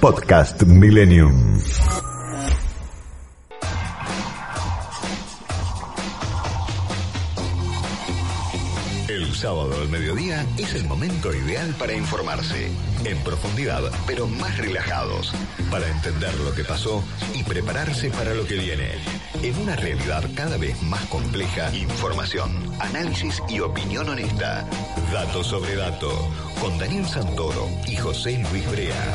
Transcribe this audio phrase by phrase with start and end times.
[0.00, 2.15] Podcast Millennium.
[9.36, 12.70] Sábado al mediodía es el momento ideal para informarse,
[13.04, 15.32] en profundidad, pero más relajados,
[15.70, 17.04] para entender lo que pasó
[17.34, 18.92] y prepararse para lo que viene.
[19.42, 22.50] En una realidad cada vez más compleja, información,
[22.80, 24.66] análisis y opinión honesta.
[25.12, 26.10] Dato sobre dato,
[26.58, 29.14] con Daniel Santoro y José Luis Brea.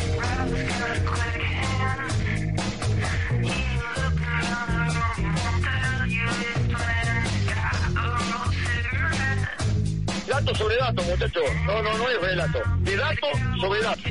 [10.44, 11.44] Dato sobre dato, muchachos.
[11.68, 12.60] No, no, no es relato.
[12.80, 13.28] De dato
[13.60, 14.02] sobre dato.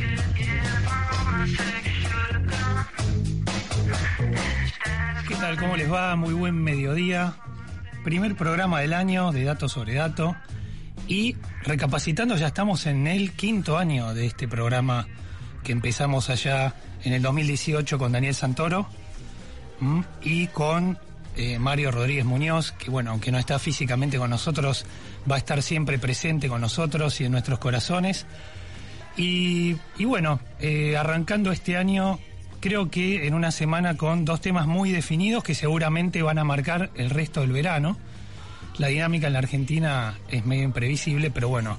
[5.27, 5.59] ¿Qué tal?
[5.59, 6.15] ¿Cómo les va?
[6.15, 7.35] Muy buen mediodía.
[8.05, 10.37] Primer programa del año de Dato sobre Dato.
[11.09, 15.09] Y recapacitando, ya estamos en el quinto año de este programa
[15.65, 18.87] que empezamos allá en el 2018 con Daniel Santoro
[20.23, 20.97] y con
[21.41, 24.85] eh, Mario Rodríguez Muñoz, que bueno, aunque no está físicamente con nosotros,
[25.29, 28.27] va a estar siempre presente con nosotros y en nuestros corazones.
[29.17, 32.19] Y, bueno, eh, arrancando este año,
[32.61, 36.91] creo que en una semana con dos temas muy definidos que seguramente van a marcar
[36.95, 37.97] el resto del verano.
[38.77, 41.79] La dinámica en la Argentina es medio imprevisible, pero bueno,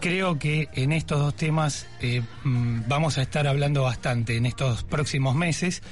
[0.00, 4.84] creo que en estos dos temas eh, mm, vamos a estar hablando bastante en estos
[4.84, 5.82] próximos meses,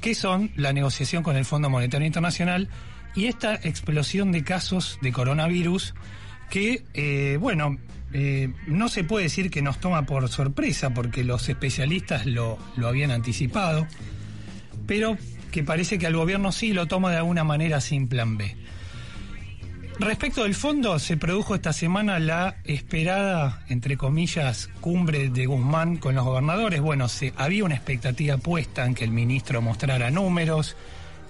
[0.00, 2.68] que son la negociación con el Fondo Monetario Internacional
[3.14, 5.94] y esta explosión de casos de coronavirus
[6.48, 7.78] que, eh, bueno,
[8.12, 12.88] eh, no se puede decir que nos toma por sorpresa porque los especialistas lo, lo
[12.88, 13.86] habían anticipado,
[14.86, 15.16] pero
[15.52, 18.56] que parece que al gobierno sí lo toma de alguna manera sin plan B.
[20.00, 26.14] Respecto del fondo, se produjo esta semana la esperada, entre comillas, cumbre de Guzmán con
[26.14, 26.80] los gobernadores.
[26.80, 30.74] Bueno, se, había una expectativa puesta en que el ministro mostrara números,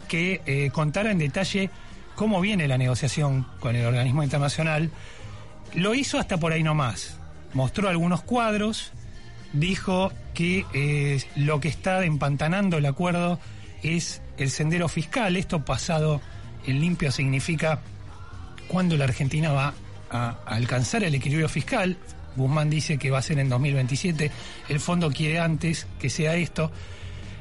[0.07, 1.69] que eh, contara en detalle
[2.15, 4.93] cómo viene la negociación con el organismo internacional.
[5.75, 7.19] Lo hizo hasta por ahí nomás.
[7.55, 8.93] Mostró algunos cuadros,
[9.53, 13.41] dijo que eh, lo que está empantanando el acuerdo
[13.83, 15.37] es el sendero fiscal.
[15.37, 16.21] Esto pasado
[16.69, 17.81] en limpio significa
[18.71, 19.75] cuándo la Argentina va
[20.11, 21.97] a, alcanzar el equilibrio fiscal.
[22.37, 24.31] Guzmán dice que va a ser en 2027.
[24.69, 26.71] El fondo quiere antes que sea esto.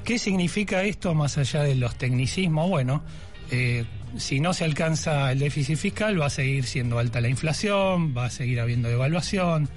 [0.04, 2.68] ¿Qué significa esto más allá de los tecnicismos?
[2.68, 3.04] Bueno,
[3.52, 3.86] eh,
[4.18, 8.26] si no se alcanza el déficit fiscal, va a seguir siendo alta la inflación, va
[8.26, 9.70] a seguir habiendo devaluación.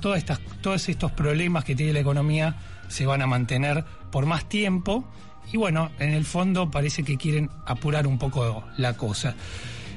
[0.00, 2.56] Todos estos problemas que tiene la economía
[2.88, 5.04] se van a mantener por más tiempo.
[5.52, 9.34] Y bueno, en el fondo parece que quieren apurar un poco la cosa.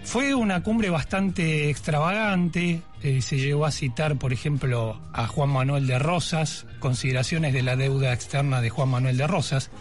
[0.03, 5.87] Fue una cumbre bastante extravagante, eh, se llegó a citar, por ejemplo, a Juan Manuel
[5.87, 9.71] de Rosas, consideraciones de la deuda externa de Juan Manuel de Rosas,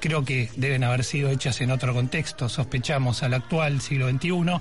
[0.00, 4.60] creo que deben haber sido hechas en otro contexto, sospechamos al actual siglo XXI.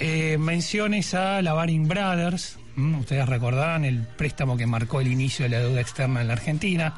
[0.00, 5.50] Eh, menciones a la Baring Brothers, ustedes recordarán el préstamo que marcó el inicio de
[5.50, 6.94] la deuda externa en la Argentina.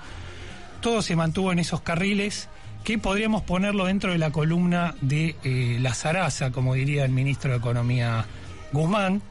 [0.80, 2.48] Todo se mantuvo en esos carriles
[2.84, 7.50] que podríamos ponerlo dentro de la columna de eh, la zaraza, como diría el ministro
[7.50, 8.24] de Economía
[8.72, 9.22] Guzmán,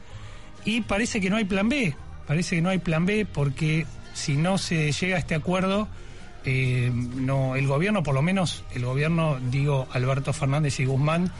[0.64, 1.94] y parece que no hay plan B,
[2.26, 5.88] parece que no hay plan B porque si no se llega a este acuerdo,
[6.44, 11.30] eh, el gobierno, por lo menos el gobierno, digo, Alberto Fernández y Guzmán,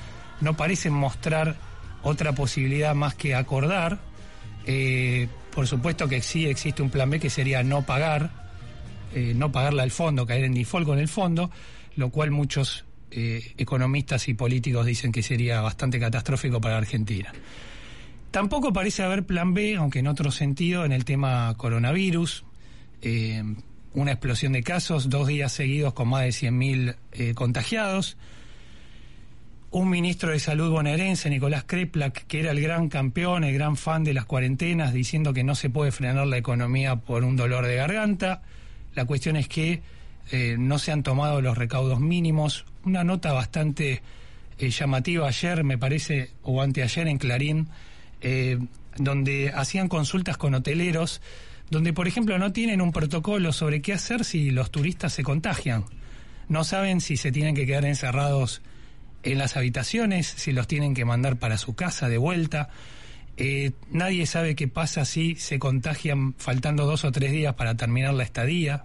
[0.41, 1.57] no parecen mostrar
[2.03, 3.99] otra posibilidad más que acordar.
[4.67, 8.31] Eh, por supuesto que sí existe un plan B que sería no pagar,
[9.15, 11.51] no pagarle al fondo, caer en default con el fondo,
[12.01, 17.33] lo cual muchos eh, economistas y políticos dicen que sería bastante catastrófico para Argentina.
[18.31, 22.45] Tampoco parece haber plan B, aunque en otro sentido, en el tema coronavirus.
[23.03, 23.43] Eh,
[23.93, 28.17] una explosión de casos, dos días seguidos con más de 100.000 eh, contagiados.
[29.73, 34.05] Un ministro de salud bonaerense, Nicolás Kreplak, que era el gran campeón, el gran fan
[34.05, 37.77] de las cuarentenas, diciendo que no se puede frenar la economía por un dolor de
[37.77, 38.43] garganta.
[38.95, 39.83] La cuestión es que
[40.31, 42.65] eh, no se han tomado los recaudos mínimos.
[42.85, 44.03] Una nota bastante
[44.59, 47.69] eh, llamativa ayer, me parece, o anteayer en Clarín,
[48.21, 48.59] eh,
[48.97, 51.21] donde hacían consultas con hoteleros
[51.71, 55.85] donde por ejemplo no tienen un protocolo sobre qué hacer si los turistas se contagian.
[56.49, 58.61] No saben si se tienen que quedar encerrados
[59.23, 62.71] en las habitaciones, si los tienen que mandar para su casa de vuelta.
[63.37, 68.15] Eh, nadie sabe qué pasa si se contagian faltando dos o tres días para terminar
[68.15, 68.85] la estadía.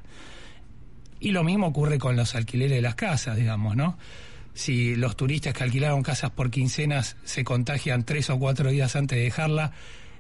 [1.26, 3.98] Y lo mismo ocurre con los alquileres de las casas, digamos, ¿no?
[4.54, 9.18] Si los turistas que alquilaron casas por quincenas se contagian tres o cuatro días antes
[9.18, 9.72] de dejarla,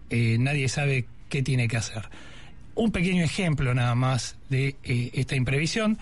[0.09, 2.09] eh, nadie sabe qué tiene que hacer.
[2.73, 5.99] Un pequeño ejemplo nada más de eh, esta imprevisión.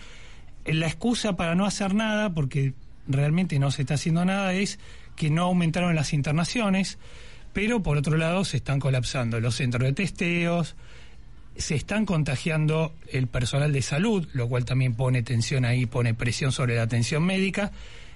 [0.66, 2.72] La excusa para no hacer nada, porque
[3.06, 4.80] realmente no se está haciendo nada, es
[5.18, 6.98] que no aumentaron las internaciones,
[7.52, 10.78] pero por otro lado se están colapsando los centros de testeos,
[11.56, 16.52] se están contagiando el personal de salud, lo cual también pone tensión ahí, pone presión
[16.52, 17.72] sobre la atención médica.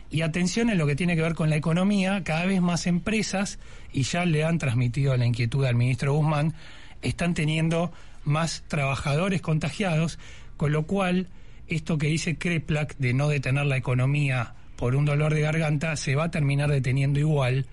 [0.10, 3.60] Y atención en lo que tiene que ver con la economía, cada vez más empresas,
[3.92, 6.54] y ya le han transmitido la inquietud al ministro Guzmán,
[7.02, 7.92] están teniendo
[8.24, 10.18] más trabajadores contagiados,
[10.56, 11.28] con lo cual
[11.68, 16.16] esto que dice Kreplak de no detener la economía por un dolor de garganta se
[16.16, 17.66] va a terminar deteniendo igual,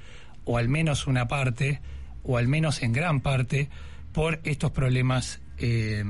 [0.45, 1.81] o al menos una parte,
[2.25, 3.69] o al menos en gran parte,
[4.13, 6.05] por estos problemas eh,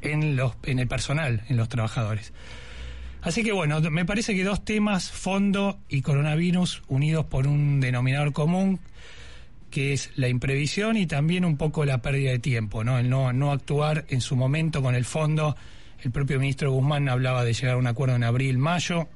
[0.00, 2.32] en, los, en el personal, en los trabajadores.
[3.22, 8.34] Así que bueno, me parece que dos temas, fondo y coronavirus, unidos por un denominador
[8.34, 8.80] común,
[9.70, 12.98] que es la imprevisión y también un poco la pérdida de tiempo, ¿no?
[12.98, 15.56] El no, no actuar en su momento con el fondo.
[16.02, 19.08] El propio ministro Guzmán hablaba de llegar a un acuerdo en abril, mayo.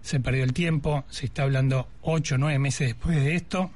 [0.00, 3.70] Se perdió el tiempo, se está hablando ocho, nueve meses después de esto.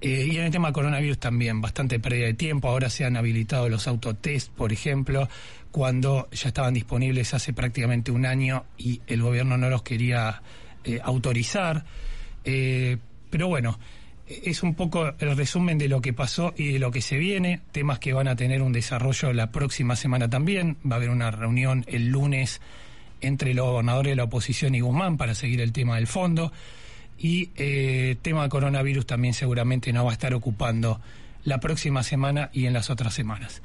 [0.00, 2.68] Eh, y en el tema coronavirus también, bastante pérdida de tiempo.
[2.68, 5.28] Ahora se han habilitado los autotest, por ejemplo,
[5.70, 10.40] cuando ya estaban disponibles hace prácticamente un año y el gobierno no los quería
[10.84, 11.84] eh, autorizar.
[12.44, 12.98] Eh,
[13.28, 13.78] pero bueno,
[14.28, 17.60] es un poco el resumen de lo que pasó y de lo que se viene.
[17.72, 20.76] Temas que van a tener un desarrollo la próxima semana también.
[20.88, 22.60] Va a haber una reunión el lunes
[23.20, 26.52] entre los gobernadores de la oposición y Guzmán para seguir el tema del fondo
[27.18, 31.00] y eh, tema coronavirus también seguramente no va a estar ocupando
[31.44, 33.62] la próxima semana y en las otras semanas.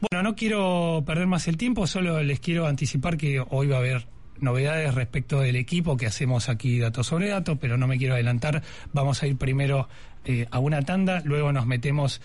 [0.00, 3.80] Bueno, no quiero perder más el tiempo, solo les quiero anticipar que hoy va a
[3.80, 4.06] haber
[4.40, 8.62] novedades respecto del equipo que hacemos aquí dato sobre dato, pero no me quiero adelantar.
[8.92, 9.88] Vamos a ir primero
[10.24, 12.20] eh, a una tanda, luego nos metemos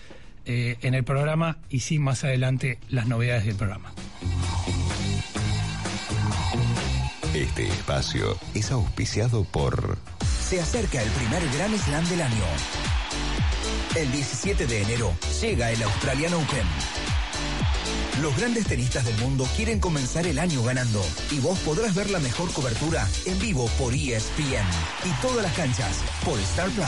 [0.46, 3.92] eh, en el programa y sí, más adelante las novedades del programa.
[7.34, 9.98] Este espacio es auspiciado por...
[10.48, 12.44] Se acerca el primer Gran Slam del año.
[13.96, 16.66] El 17 de enero llega el Australian Open.
[18.20, 22.18] Los grandes tenistas del mundo quieren comenzar el año ganando y vos podrás ver la
[22.18, 24.66] mejor cobertura en vivo por ESPN
[25.04, 26.86] y todas las canchas por Star Plus.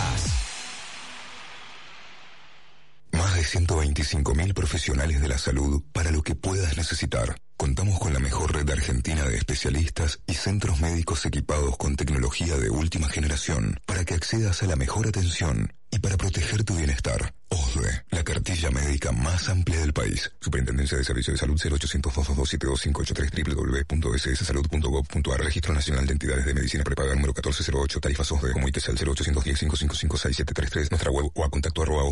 [3.13, 7.37] Más de 125.000 profesionales de la salud para lo que puedas necesitar.
[7.57, 12.69] Contamos con la mejor red argentina de especialistas y centros médicos equipados con tecnología de
[12.69, 17.35] última generación para que accedas a la mejor atención y para proteger tu bienestar.
[17.49, 20.31] OSDE, la cartilla médica más amplia del país.
[20.39, 27.15] Superintendencia de Servicios de Salud 0800 2272583 www.sssalud.gov.ar Registro Nacional de Entidades de Medicina Prepaga
[27.15, 28.53] número 1408 Tarifas OSDE.
[28.53, 32.05] Comuníquese al 0810 555 6733 nuestra web o a contacto arroba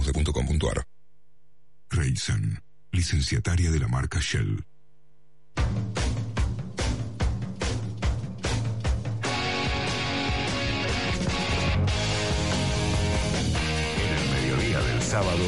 [2.93, 4.65] licenciataria de la marca Shell.
[15.15, 15.45] Sábado,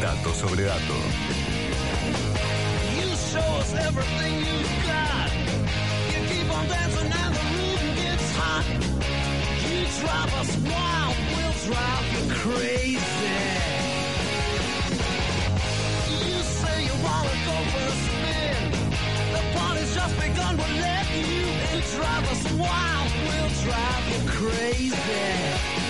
[0.00, 0.94] dato sobre dato.
[12.86, 13.15] You
[20.46, 21.80] begun, we'll let you in.
[21.96, 25.85] Drive us wild, we'll drive you crazy.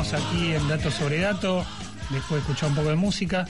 [0.00, 1.62] Aquí en Dato sobre Dato,
[2.08, 3.46] después de escuchar un poco de música,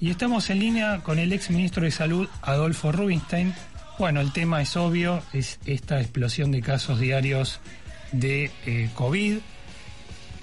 [0.00, 3.52] y estamos en línea con el ex ministro de Salud, Adolfo Rubinstein.
[3.98, 7.58] Bueno, el tema es obvio, es esta explosión de casos diarios
[8.12, 9.38] de eh, COVID.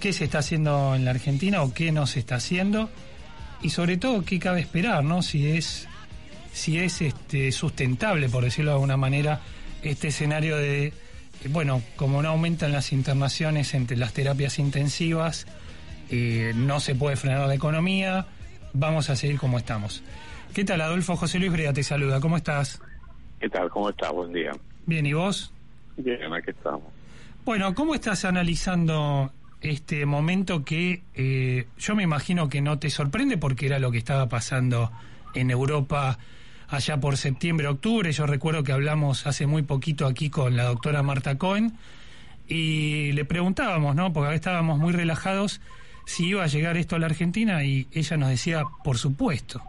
[0.02, 2.90] ¿Qué se está haciendo en la Argentina o qué no se está haciendo?
[3.62, 5.22] Y sobre todo, ¿qué cabe esperar, no?
[5.22, 5.88] Si es,
[6.52, 9.40] si es este, sustentable, por decirlo de alguna manera,
[9.84, 10.92] este escenario de
[11.50, 15.46] bueno, como no aumentan las internaciones entre las terapias intensivas,
[16.10, 18.26] eh, no se puede frenar la economía,
[18.74, 20.04] vamos a seguir como estamos.
[20.54, 21.16] ¿Qué tal, Adolfo?
[21.16, 22.82] José Luis Brea te saluda, ¿cómo estás?
[23.40, 23.70] ¿Qué tal?
[23.70, 24.12] ¿Cómo estás?
[24.12, 24.52] Buen día.
[24.86, 25.52] Bien, ¿y vos?
[25.98, 26.84] Bien, aquí estamos.
[27.44, 33.38] Bueno, ¿cómo estás analizando este momento que eh, yo me imagino que no te sorprende
[33.38, 34.92] porque era lo que estaba pasando
[35.34, 36.18] en Europa
[36.68, 38.12] allá por septiembre, octubre?
[38.12, 41.74] Yo recuerdo que hablamos hace muy poquito aquí con la doctora Marta Cohen
[42.48, 44.14] y le preguntábamos, ¿no?
[44.14, 45.62] Porque estábamos muy relajados
[46.06, 49.62] si iba a llegar esto a la Argentina y ella nos decía, por supuesto.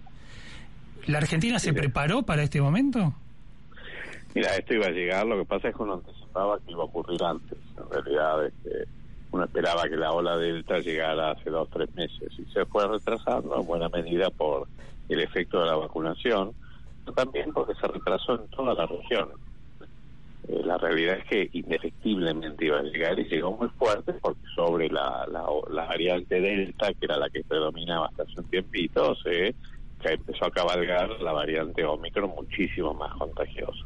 [1.06, 1.82] ¿La Argentina se Mira.
[1.82, 3.14] preparó para este momento?
[4.34, 6.86] Mira, esto iba a llegar, lo que pasa es que uno anticipaba que iba a
[6.86, 7.58] ocurrir antes.
[7.78, 8.86] En realidad, este,
[9.30, 12.86] uno esperaba que la ola delta llegara hace dos o tres meses y se fue
[12.86, 14.68] retrasando en buena medida por
[15.08, 16.52] el efecto de la vacunación,
[17.12, 19.30] también porque se retrasó en toda la región.
[20.48, 24.88] Eh, la realidad es que indefectiblemente iba a llegar y llegó muy fuerte porque sobre
[24.88, 29.54] la, la, la variante Delta, que era la que predominaba hasta hace un tiempito, se
[30.00, 33.84] que empezó a cabalgar la variante Omicron muchísimo más contagiosa.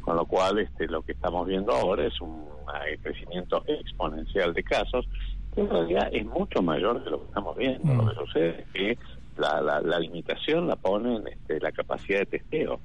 [0.00, 2.44] Con lo cual, este, lo que estamos viendo ahora es un
[2.86, 5.06] eh, crecimiento exponencial de casos,
[5.54, 7.84] que en realidad es mucho mayor de lo que estamos viendo.
[7.84, 7.98] Mm.
[7.98, 8.98] Lo que sucede es que
[9.36, 12.80] la, la, la limitación la pone en este, la capacidad de testeo,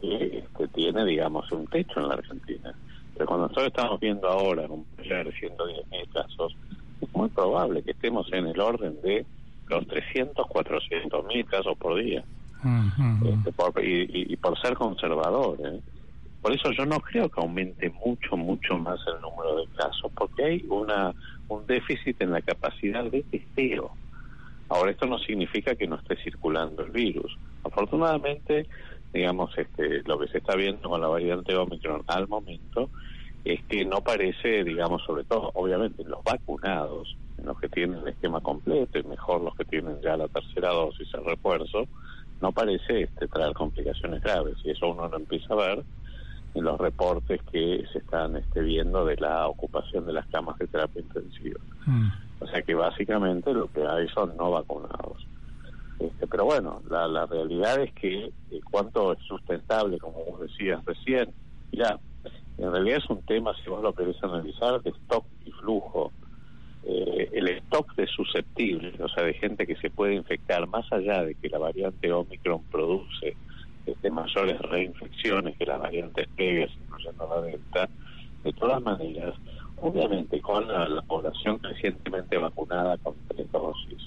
[0.00, 2.74] que este, tiene, digamos, un techo en la Argentina.
[3.14, 6.56] Pero cuando nosotros estamos viendo ahora un ayer 110.000 casos,
[7.00, 9.26] es muy probable que estemos en el orden de
[9.68, 12.24] los 300, 400 mil casos por día.
[13.24, 15.58] Este, por- y, y- y por ser conservador.
[15.64, 15.80] ¿eh?
[16.40, 20.44] Por eso yo no creo que aumente mucho, mucho más el número de casos, porque
[20.44, 21.14] hay una
[21.48, 23.94] un déficit en la capacidad de testeo.
[24.68, 27.36] Ahora, esto no significa que no esté circulando el virus.
[27.62, 28.66] Afortunadamente,
[29.12, 32.90] digamos, este, lo que se está viendo con la variante Omicron al momento
[33.44, 37.98] es que no parece, digamos, sobre todo, obviamente, en los vacunados, en los que tienen
[37.98, 41.88] el esquema completo y mejor los que tienen ya la tercera dosis, el refuerzo,
[42.40, 44.56] no parece este, traer complicaciones graves.
[44.64, 45.84] Y eso uno lo empieza a ver
[46.54, 50.66] en los reportes que se están este, viendo de la ocupación de las camas de
[50.66, 51.60] terapia intensiva.
[51.86, 52.08] Mm.
[52.40, 55.26] O sea que básicamente lo que hay son no vacunados.
[55.98, 60.84] Este, pero bueno, la, la realidad es que eh, cuánto es sustentable, como vos decías
[60.84, 61.32] recién,
[61.70, 61.98] ya
[62.58, 66.12] en realidad es un tema, si vos lo querés analizar, de stock y flujo.
[66.84, 71.22] Eh, el stock de susceptibles, o sea, de gente que se puede infectar, más allá
[71.22, 73.36] de que la variante Omicron produce
[73.86, 77.88] este, mayores reinfecciones que las variantes previas, incluyendo la Delta,
[78.44, 79.34] de todas maneras,
[79.80, 84.02] obviamente con la, la población crecientemente vacunada con tres dosis,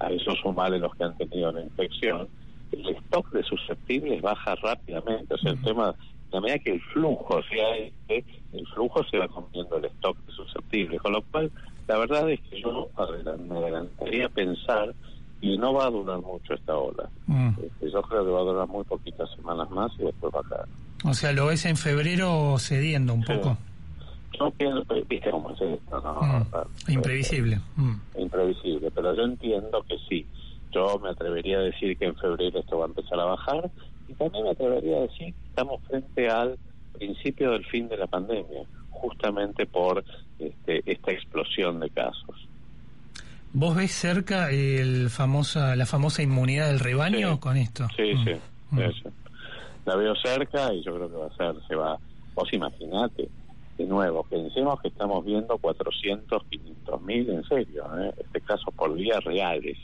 [0.00, 2.28] a eso sumarle los que han tenido la infección,
[2.72, 5.34] el stock de susceptibles baja rápidamente.
[5.34, 5.94] O sea, el tema,
[6.30, 10.32] la medida que el flujo sea este, el flujo se va comiendo el stock de
[10.32, 11.00] susceptibles.
[11.00, 11.50] Con lo cual,
[11.86, 14.94] la verdad es que yo me adelantaría a pensar
[15.40, 17.08] y no va a durar mucho esta ola.
[17.26, 17.50] Mm.
[17.82, 20.68] Yo creo que va a durar muy poquitas semanas más y después va a caer.
[21.04, 23.32] O sea, lo ves en febrero cediendo un Sí.
[23.32, 23.56] poco.
[24.38, 26.14] Yo pienso, viste cómo es esto, ¿no?
[26.20, 26.46] Mm.
[26.52, 27.60] Ah, Imprevisible.
[27.76, 27.94] Mm.
[28.18, 30.26] imprevisible, pero yo entiendo que sí.
[30.70, 33.70] Yo me atrevería a decir que en febrero esto va a empezar a bajar
[34.08, 36.58] y también me atrevería a decir que estamos frente al
[36.92, 40.04] principio del fin de la pandemia, justamente por
[40.38, 42.47] este, esta explosión de casos.
[43.52, 47.38] ¿Vos ves cerca el famosa, la famosa inmunidad del rebaño Sí.
[47.40, 47.86] con esto?
[47.96, 48.24] Sí, Mm.
[48.24, 48.32] sí,
[48.70, 48.80] Mm.
[49.86, 51.96] La veo cerca y yo creo que va a ser, se va,
[52.34, 53.28] vos imaginate,
[53.78, 58.12] de nuevo, pensemos que estamos viendo 400, 500 mil, en serio, ¿eh?
[58.18, 59.78] este caso por día reales.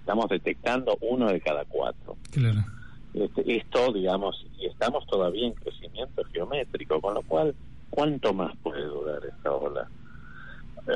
[0.00, 2.16] Estamos detectando uno de cada cuatro.
[2.30, 2.64] Claro.
[3.12, 7.54] Este, esto, digamos, y estamos todavía en crecimiento geométrico, con lo cual,
[7.90, 9.88] ¿cuánto más puede durar esta ola?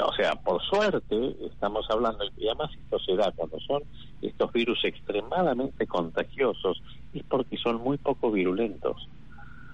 [0.00, 3.82] O sea, por suerte, estamos hablando, y además esto se da cuando son
[4.22, 6.82] estos virus extremadamente contagiosos,
[7.12, 9.08] es porque son muy poco virulentos,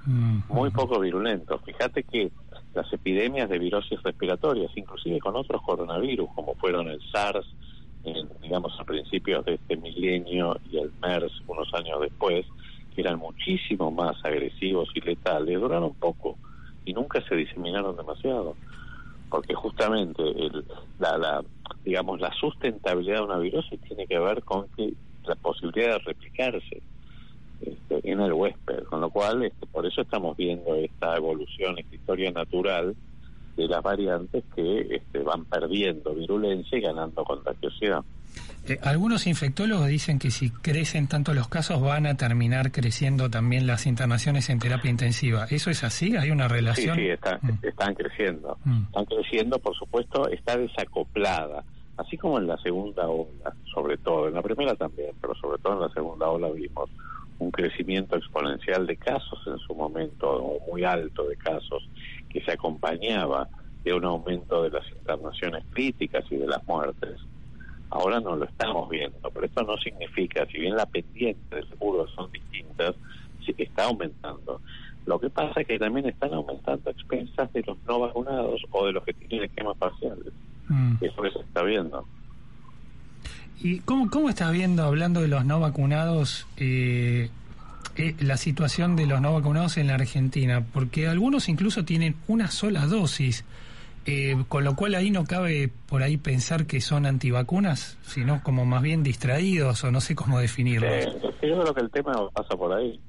[0.07, 0.41] Mm.
[0.49, 1.61] muy poco virulentos.
[1.65, 2.33] Fíjate que
[2.75, 7.47] las epidemias de virosis respiratorias, inclusive con otros coronavirus, como fueron el SARS,
[8.05, 12.47] en, digamos, a principios de este milenio y el MERS unos años después,
[12.95, 16.39] que eran muchísimo más agresivos y letales, duraron poco
[16.85, 18.57] y nunca se diseminaron demasiado.
[19.31, 20.65] Porque justamente el,
[20.99, 21.45] la, la,
[21.85, 24.95] digamos, la sustentabilidad de una virosis tiene que ver con que
[25.25, 26.83] la posibilidad de replicarse
[27.61, 31.95] este, en el huésped, con lo cual este, por eso estamos viendo esta evolución, esta
[31.95, 32.95] historia natural
[33.57, 38.05] de las variantes que este, van perdiendo virulencia y ganando contagiosidad.
[38.67, 43.67] Eh, algunos infectólogos dicen que si crecen tanto los casos van a terminar creciendo también
[43.67, 45.47] las internaciones en terapia intensiva.
[45.51, 46.17] ¿Eso es así?
[46.17, 46.97] ¿Hay una Sí, relación?
[46.97, 47.59] sí, está- Mm.
[47.67, 48.59] están creciendo.
[48.65, 48.83] Mm.
[48.85, 51.65] Están creciendo, por supuesto, está desacoplada.
[51.97, 55.75] Así como en la segunda ola, sobre todo, en la primera también, pero sobre todo
[55.75, 56.91] en la segunda ola vimos
[57.41, 61.89] un crecimiento exponencial de casos en su momento, muy alto de casos,
[62.29, 63.49] que se acompañaba
[63.85, 67.17] de un aumento de las internaciones críticas y de las muertes.
[67.91, 72.11] Ahora no lo estamos viendo, pero esto no significa, si bien la pendiente de seguros
[72.15, 72.95] son distintas,
[73.45, 74.61] sí que está aumentando.
[75.07, 78.87] Lo que pasa es que también están aumentando a expensas de los no vacunados o
[78.87, 80.33] de los que tienen esquemas parciales.
[80.69, 80.97] Mm.
[81.01, 82.07] Eso que se está viendo.
[83.61, 87.31] ¿Y cómo, cómo estás viendo, hablando de los no vacunados, eh,
[87.97, 90.65] eh, la situación de los no vacunados en la Argentina?
[90.73, 93.45] Porque algunos incluso tienen una sola dosis,
[94.07, 98.65] eh, con lo cual ahí no cabe por ahí pensar que son antivacunas, sino como
[98.65, 100.91] más bien distraídos o no sé cómo definirlos.
[100.91, 103.01] Eh, yo creo que el tema pasa por ahí.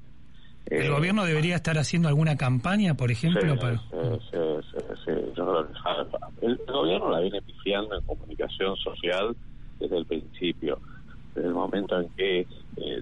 [0.66, 3.54] ¿El Eh, gobierno debería estar haciendo alguna campaña, por ejemplo?
[3.54, 3.76] Sí, para...
[3.78, 4.38] sí, sí,
[4.70, 5.12] sí, sí.
[5.36, 5.66] Yo creo
[6.40, 9.34] que el, el gobierno la viene pifiando en comunicación social
[9.80, 10.78] desde el principio,
[11.34, 12.46] desde el momento en que, eh,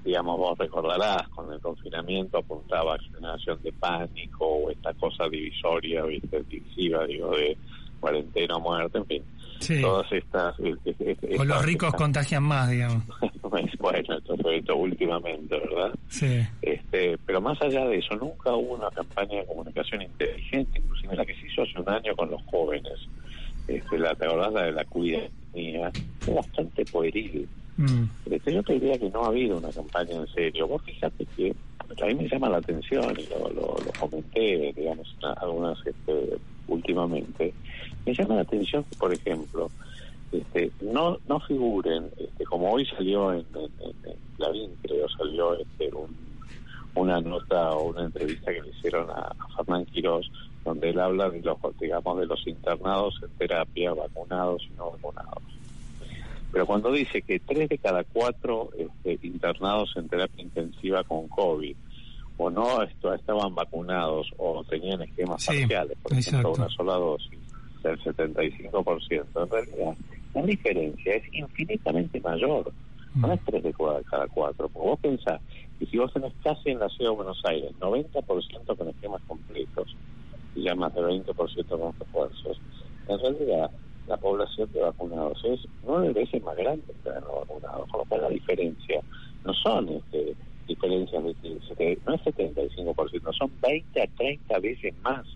[0.04, 6.02] digamos, vos recordarás, con el confinamiento apuntaba a generación de pánico o esta cosa divisoria,
[6.04, 6.42] ¿viste?
[6.48, 7.56] divisiva, digo, de
[8.00, 9.22] cuarentena o muerte, en fin.
[9.60, 9.80] Sí.
[9.80, 10.54] Todas estas...
[10.60, 13.02] eh, eh, eh, O los estas- ricos contagian más, digamos.
[13.80, 15.92] bueno, esto fue esto últimamente, ¿verdad?
[16.08, 16.40] Sí.
[16.62, 21.26] Este, pero más allá de eso, nunca hubo una campaña de comunicación inteligente, inclusive la
[21.26, 22.92] que se hizo hace un año con los jóvenes.
[23.66, 25.90] Este, la, ¿Te acordás la de la cuidanía?
[26.20, 27.48] Fue bastante pueril.
[27.78, 28.04] Mm.
[28.30, 30.66] Este, yo te diría que no ha habido una campaña en serio.
[30.68, 31.54] Vos fíjate que
[32.02, 37.54] a mí me llama la atención y lo, lo, comenté, digamos, a- algunas este, últimamente.
[38.04, 39.70] Me llama la atención que, por ejemplo,
[40.32, 44.18] este, no no figuren, este, como hoy salió en, en, en-
[44.54, 46.14] en creo, salió este, un,
[46.94, 50.30] una nota o una entrevista que le hicieron a, a Fernán Quirós,
[50.64, 55.42] donde él habla de los, digamos, de los internados en terapia, vacunados y no vacunados.
[56.52, 61.76] Pero cuando dice que tres de cada cuatro este, internados en terapia intensiva con COVID
[62.38, 66.62] o no esto, estaban vacunados o tenían esquemas Sí, parciales, por ejemplo, exacto.
[66.62, 67.38] una sola dosis,
[67.82, 69.94] del 75%, en realidad
[70.34, 72.72] la diferencia es infinitamente mayor.
[73.14, 74.68] No es tres de cada cada cuatro.
[74.68, 75.40] Porque vos pensás
[75.78, 79.96] que si vos tenés casi en la ciudad de Buenos Aires 90% con esquemas completos
[80.54, 81.24] y ya más de 20%
[81.68, 82.60] con refuerzos,
[83.08, 83.70] en realidad
[84.08, 88.04] la población de vacunados es nueve veces más grande que la no vacunados, con lo
[88.06, 89.00] cual la diferencia
[89.44, 90.34] no son este,
[90.66, 95.26] diferencias de, no es 75%, son 20 a 30 veces más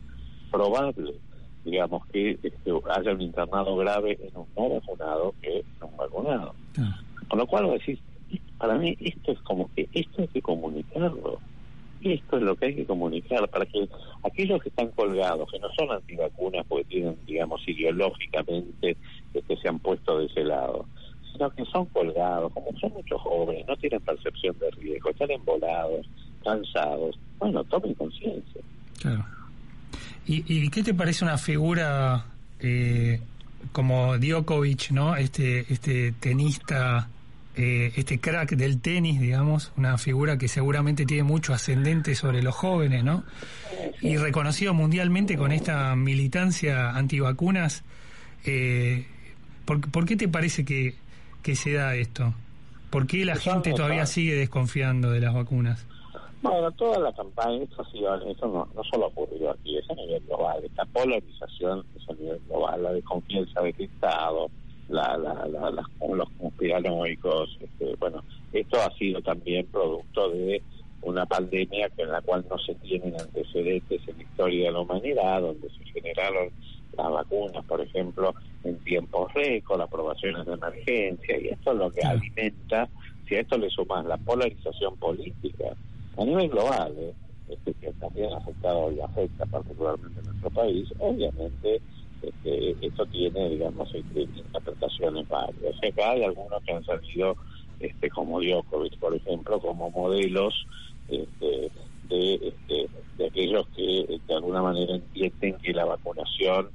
[0.51, 1.15] probable,
[1.65, 6.55] digamos, que este, haya un internado grave en un no vacunado que en un vacunado.
[6.79, 7.01] Ah.
[7.29, 7.99] Con lo cual decís,
[8.59, 11.41] para mí esto es como que esto hay que comunicarlo.
[12.03, 13.89] Esto es lo que hay que comunicar para que
[14.25, 18.97] aquellos que están colgados, que no son antivacunas porque tienen, digamos, ideológicamente
[19.33, 20.87] que se han puesto de ese lado,
[21.33, 26.07] sino que son colgados, como son muchos jóvenes, no tienen percepción de riesgo, están embolados,
[26.45, 28.61] cansados, bueno, tomen conciencia.
[29.01, 29.25] Claro.
[30.27, 32.27] ¿Y, ¿Y qué te parece una figura
[32.61, 33.21] eh,
[33.73, 35.17] como Djokovic, ¿no?
[35.17, 37.09] Este, este tenista,
[37.55, 42.55] eh, este crack del tenis, digamos, una figura que seguramente tiene mucho ascendente sobre los
[42.55, 43.25] jóvenes, ¿no?
[44.01, 47.85] Y reconocido mundialmente con esta militancia antivacunas.
[48.45, 49.07] Eh,
[49.65, 50.95] ¿por, por qué te parece que,
[51.43, 52.35] que se da esto?
[52.91, 54.15] ¿Por qué la gente no todavía sabe.
[54.15, 55.87] sigue desconfiando de las vacunas?
[56.43, 59.95] Bueno, toda la campaña, esto, ha sido, esto no, no solo ocurrió aquí, es a
[59.95, 60.65] nivel global.
[60.65, 64.51] Esta polarización es a nivel global, la desconfianza del Estado,
[64.93, 67.59] la, la, la, los conspiranoicos.
[67.61, 70.63] Este, bueno, esto ha sido también producto de
[71.03, 74.81] una pandemia que en la cual no se tienen antecedentes en la historia de la
[74.81, 76.51] humanidad, donde se generaron
[76.97, 82.03] las vacunas, por ejemplo, en tiempos récord, aprobaciones de emergencia, y esto es lo que
[82.03, 82.89] alimenta,
[83.27, 85.75] si a esto le sumas la polarización política,
[86.19, 87.15] a nivel global, ¿eh?
[87.49, 91.81] este, que también ha afectado y afecta particularmente a nuestro país, obviamente
[92.23, 95.77] este, esto tiene, digamos, este, interpretaciones varias.
[95.83, 97.37] Acá hay algunos que han salido,
[97.81, 100.67] este, como Djokovic, por ejemplo, como modelos
[101.09, 101.71] este,
[102.09, 106.71] de, este, de aquellos que de alguna manera entienden que la vacunación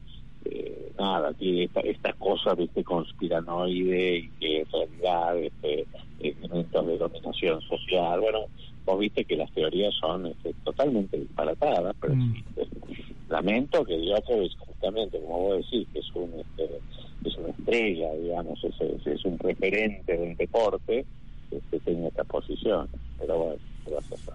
[0.46, 5.88] eh, nada, tiene esta, esta cosa viste conspiranoide y que en realidad este,
[6.20, 8.20] elementos de dominación social.
[8.22, 8.46] Bueno,
[8.86, 12.34] vos viste que las teorías son este, totalmente disparatadas, pero Mm.
[12.36, 13.17] existen.
[13.30, 16.80] Lamento que Djokovic, justamente, como vos decís, que es un este,
[17.26, 21.06] es una estrella, digamos, es, es, es un referente del deporte,
[21.52, 22.88] este, tenga esta posición.
[23.20, 24.34] Pero bueno, ¿qué vas a?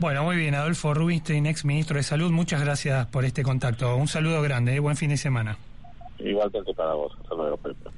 [0.00, 3.94] Bueno, muy bien, Adolfo Rubinstein, ex ministro de Salud, muchas gracias por este contacto.
[3.96, 4.80] Un saludo grande, ¿eh?
[4.80, 5.58] buen fin de semana.
[6.18, 7.12] Igualmente para vos.
[7.20, 7.90] Hasta luego, Pepe.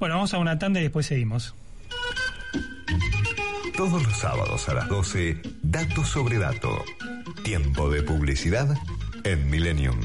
[0.00, 1.54] Bueno, vamos a una tanda y después seguimos.
[3.76, 6.84] Todos los sábados a las 12, Dato sobre Dato.
[7.42, 8.76] Tiempo de publicidad
[9.24, 9.98] en Millennium.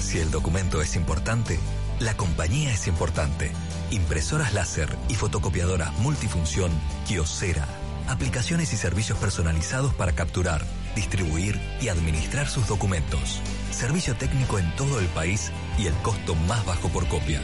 [0.00, 1.58] Si el documento es importante,
[1.98, 3.50] la compañía es importante.
[3.90, 6.70] Impresoras láser y fotocopiadoras multifunción
[7.06, 7.66] Kiosera.
[8.08, 10.64] Aplicaciones y servicios personalizados para capturar,
[10.94, 13.40] distribuir y administrar sus documentos.
[13.72, 17.40] Servicio técnico en todo el país y el costo más bajo por copia.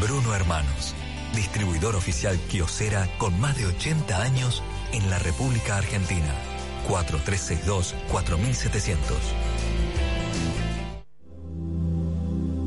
[0.00, 0.94] Bruno Hermanos,
[1.34, 4.62] distribuidor oficial Kiosera con más de 80 años
[4.92, 6.32] en la República Argentina.
[6.88, 8.96] 4362-4700.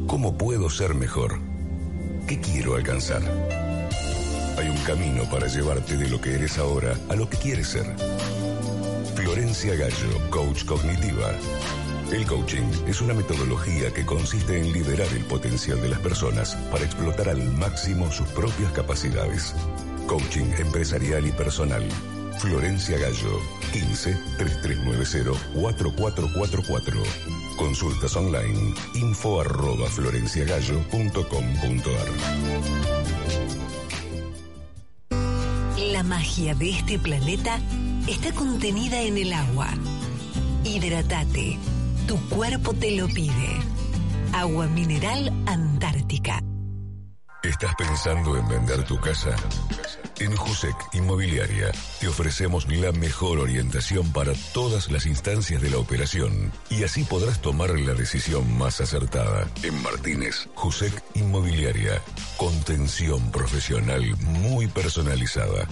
[0.08, 1.40] ¿Cómo puedo ser mejor?
[2.28, 3.24] ¿Qué quiero alcanzar?
[4.58, 7.86] Hay un camino para llevarte de lo que eres ahora a lo que quieres ser.
[9.16, 11.32] Florencia Gallo, coach cognitiva.
[12.12, 16.84] El coaching es una metodología que consiste en liberar el potencial de las personas para
[16.84, 19.56] explotar al máximo sus propias capacidades.
[20.08, 21.88] Coaching empresarial y personal.
[22.38, 23.40] Florencia Gallo,
[23.72, 27.02] 15 3390 4444.
[27.58, 32.08] Consultas online, info arroba florenciagallo.com.ar.
[35.94, 37.58] La magia de este planeta
[38.08, 39.70] está contenida en el agua.
[40.66, 41.58] Hidratate.
[42.08, 43.60] Tu cuerpo te lo pide.
[44.34, 46.42] Agua mineral Antártica.
[47.44, 49.36] ¿Estás pensando en vender tu casa?
[50.20, 56.52] En Jusec Inmobiliaria te ofrecemos la mejor orientación para todas las instancias de la operación
[56.70, 59.48] y así podrás tomar la decisión más acertada.
[59.64, 62.00] En Martínez, Jusec Inmobiliaria,
[62.38, 65.68] contención profesional muy personalizada.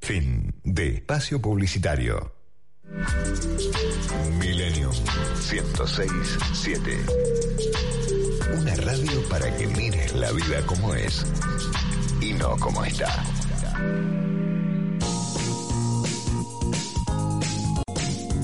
[0.00, 2.32] Fin de espacio publicitario.
[4.38, 4.92] Millennium
[5.50, 7.04] 1067.
[8.58, 11.24] Una radio para que mires la vida como es
[12.20, 13.24] y no como está.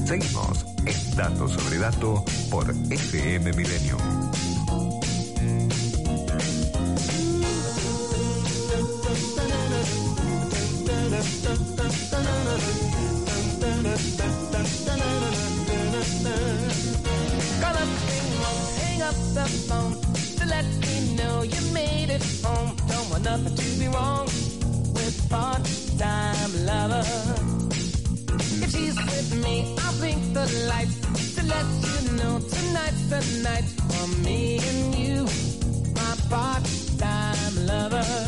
[0.07, 4.24] Seguimos en Dato sobre Dato por FM Millennium.
[19.49, 19.95] Phone
[20.39, 22.77] to let me know you made it home.
[22.89, 24.27] Don't want nothing to be wrong
[24.95, 27.05] with part-time lover.
[28.65, 33.69] If she's with me, I'll blink the lights to let you know tonight's the night
[33.89, 35.25] for me and you,
[35.95, 38.24] my part-time lover.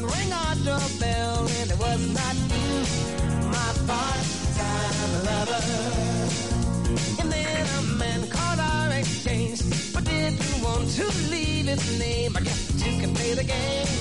[0.00, 0.54] Someone rang our
[0.98, 2.72] bell, and it was not you,
[3.48, 5.62] my part-time lover.
[7.20, 12.36] And then a man called our exchange, but didn't want to leave his name.
[12.36, 13.99] I guess you can play the game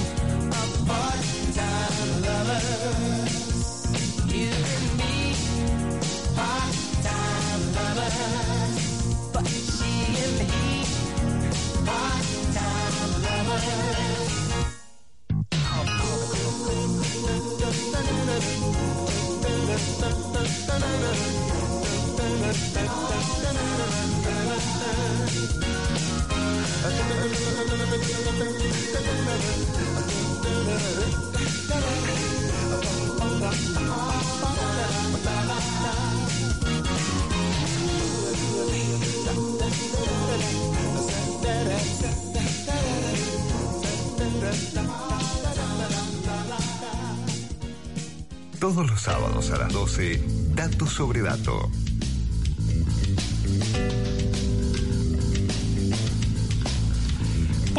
[48.59, 50.21] Todos los sábados a las 12,
[50.53, 51.71] Dato sobre Dato.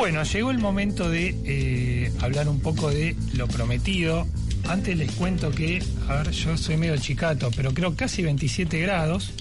[0.00, 4.26] Bueno, llegó el momento de eh, hablar un poco de lo prometido.
[4.66, 9.34] Antes les cuento que, a ver, yo soy medio chicato, pero creo casi 27 grados.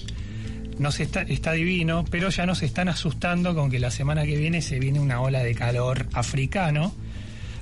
[0.78, 4.60] Nos está, está divino, pero ya nos están asustando con que la semana que viene
[4.60, 6.92] se viene una ola de calor africano.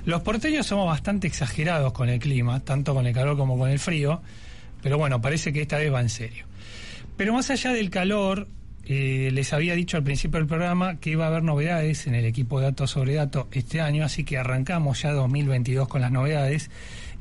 [0.03, 3.79] Los porteños somos bastante exagerados con el clima, tanto con el calor como con el
[3.79, 4.21] frío,
[4.83, 6.43] pero bueno, parece que esta vez va en serio.
[7.15, 8.49] Pero más allá del calor,
[8.91, 12.25] eh, les había dicho al principio del programa que iba a haber novedades en el
[12.25, 16.71] equipo de Datos sobre Datos este año, así que arrancamos ya 2022 con las novedades.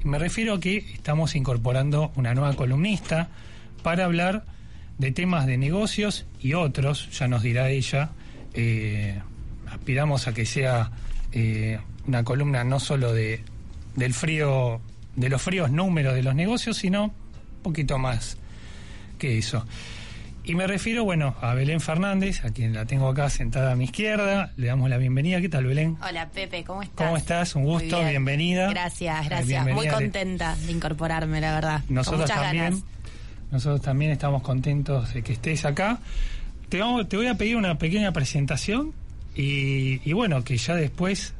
[0.03, 3.29] Me refiero a que estamos incorporando una nueva columnista
[3.83, 4.47] para hablar
[4.97, 8.13] de temas de negocios y otros, ya nos dirá ella.
[8.55, 9.21] Eh,
[9.71, 10.91] aspiramos a que sea
[11.33, 13.45] eh, una columna no solo de
[13.95, 14.81] del frío,
[15.17, 18.39] de los fríos números de los negocios, sino un poquito más
[19.19, 19.67] que eso.
[20.49, 23.85] Y me refiero, bueno, a Belén Fernández, a quien la tengo acá sentada a mi
[23.85, 24.51] izquierda.
[24.57, 25.43] Le damos la bienvenida.
[25.43, 25.99] ¿Qué tal, Belén?
[26.01, 27.07] Hola Pepe, ¿cómo estás?
[27.07, 27.55] ¿Cómo estás?
[27.55, 28.09] Un gusto, bien.
[28.09, 28.71] bienvenida.
[28.71, 29.47] Gracias, gracias.
[29.47, 31.85] bienvenida Muy contenta de incorporarme, la verdad.
[31.85, 32.65] Con Nosotros muchas también.
[32.65, 32.83] ganas.
[33.51, 35.99] Nosotros también estamos contentos de que estés acá.
[36.71, 38.95] Te, vamos, te voy a pedir una pequeña presentación
[39.37, 41.35] y, y bueno, que ya después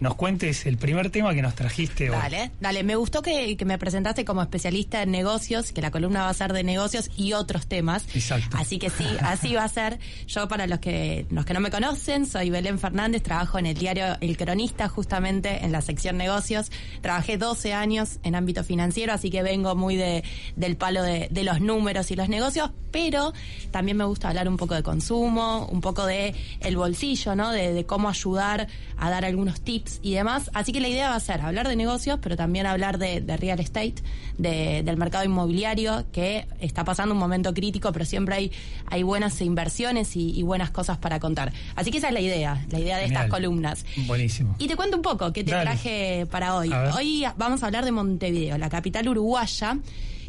[0.00, 2.16] nos cuentes el primer tema que nos trajiste hoy.
[2.16, 2.84] Dale, dale.
[2.84, 6.34] Me gustó que, que me presentaste como especialista en negocios, que la columna va a
[6.34, 8.04] ser de negocios y otros temas.
[8.14, 8.56] Exacto.
[8.56, 9.98] Así que sí, así va a ser.
[10.26, 13.76] Yo, para los que, los que no me conocen, soy Belén Fernández, trabajo en el
[13.76, 16.70] diario El Cronista, justamente en la sección negocios.
[17.00, 20.22] Trabajé 12 años en ámbito financiero, así que vengo muy de,
[20.54, 23.32] del palo de, de los números y los negocios, pero
[23.70, 27.50] también me gusta hablar un poco de consumo, un poco de el bolsillo, ¿no?
[27.50, 30.50] De, de cómo ayudar a dar algunos tips y demás.
[30.54, 33.36] Así que la idea va a ser hablar de negocios, pero también hablar de, de
[33.36, 33.94] real estate,
[34.36, 38.52] de- del mercado inmobiliario, que está pasando un momento crítico, pero siempre hay,
[38.86, 41.52] hay buenas inversiones y, y buenas cosas para contar.
[41.76, 43.24] Así que esa es la idea, la idea de Genial.
[43.24, 43.84] estas columnas.
[44.06, 44.54] Buenísimo.
[44.58, 45.64] Y te cuento un poco qué te Dale.
[45.64, 46.70] traje para hoy.
[46.96, 49.78] Hoy vamos a hablar de Montevideo, la capital uruguaya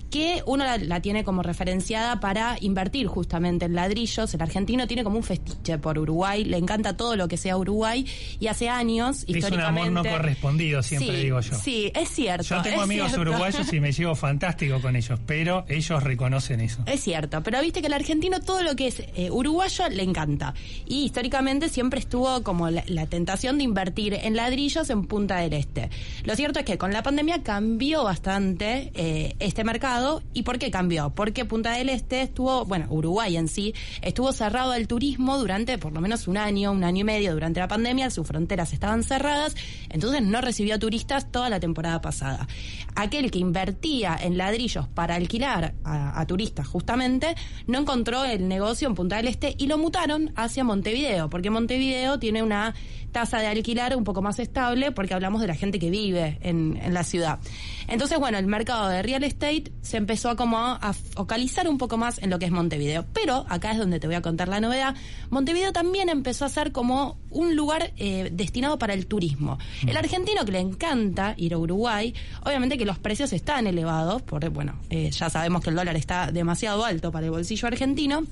[0.09, 4.33] que uno la, la tiene como referenciada para invertir justamente en ladrillos.
[4.33, 8.05] El argentino tiene como un festiche por Uruguay, le encanta todo lo que sea Uruguay
[8.39, 11.55] y hace años, Es un amor no correspondido, siempre Sí, digo yo.
[11.55, 12.43] Sí, es cierto.
[12.43, 13.29] Yo tengo es amigos cierto.
[13.29, 16.83] uruguayos y me llevo fantástico con ellos, pero ellos reconocen eso.
[16.85, 20.53] Es cierto, pero viste que el argentino todo lo que es eh, uruguayo le encanta.
[20.87, 25.53] Y históricamente siempre estuvo como la, la tentación de invertir en ladrillos en Punta del
[25.53, 25.89] Este.
[26.23, 29.98] Lo cierto es que con la pandemia cambió bastante eh, este mercado.
[30.33, 31.09] ¿Y por qué cambió?
[31.12, 35.93] Porque Punta del Este estuvo, bueno, Uruguay en sí, estuvo cerrado al turismo durante por
[35.93, 38.09] lo menos un año, un año y medio durante la pandemia.
[38.09, 39.55] Sus fronteras estaban cerradas,
[39.89, 42.47] entonces no recibió turistas toda la temporada pasada.
[42.95, 47.35] Aquel que invertía en ladrillos para alquilar a, a turistas justamente,
[47.67, 52.19] no encontró el negocio en Punta del Este y lo mutaron hacia Montevideo, porque Montevideo
[52.19, 52.73] tiene una
[53.12, 56.79] tasa de alquilar un poco más estable porque hablamos de la gente que vive en,
[56.81, 57.39] en la ciudad.
[57.88, 61.97] Entonces, bueno, el mercado de real estate se empezó a como a focalizar un poco
[61.97, 63.08] más en lo que es Montevideo.
[63.12, 64.95] Pero acá es donde te voy a contar la novedad.
[65.32, 69.58] Montevideo también empezó a ser como un lugar eh, destinado para el turismo.
[69.88, 72.13] El argentino que le encanta ir a Uruguay,
[72.45, 76.32] obviamente que los precios están elevados, porque bueno, eh, ya sabemos que el dólar está
[76.32, 78.25] demasiado alto para el bolsillo argentino.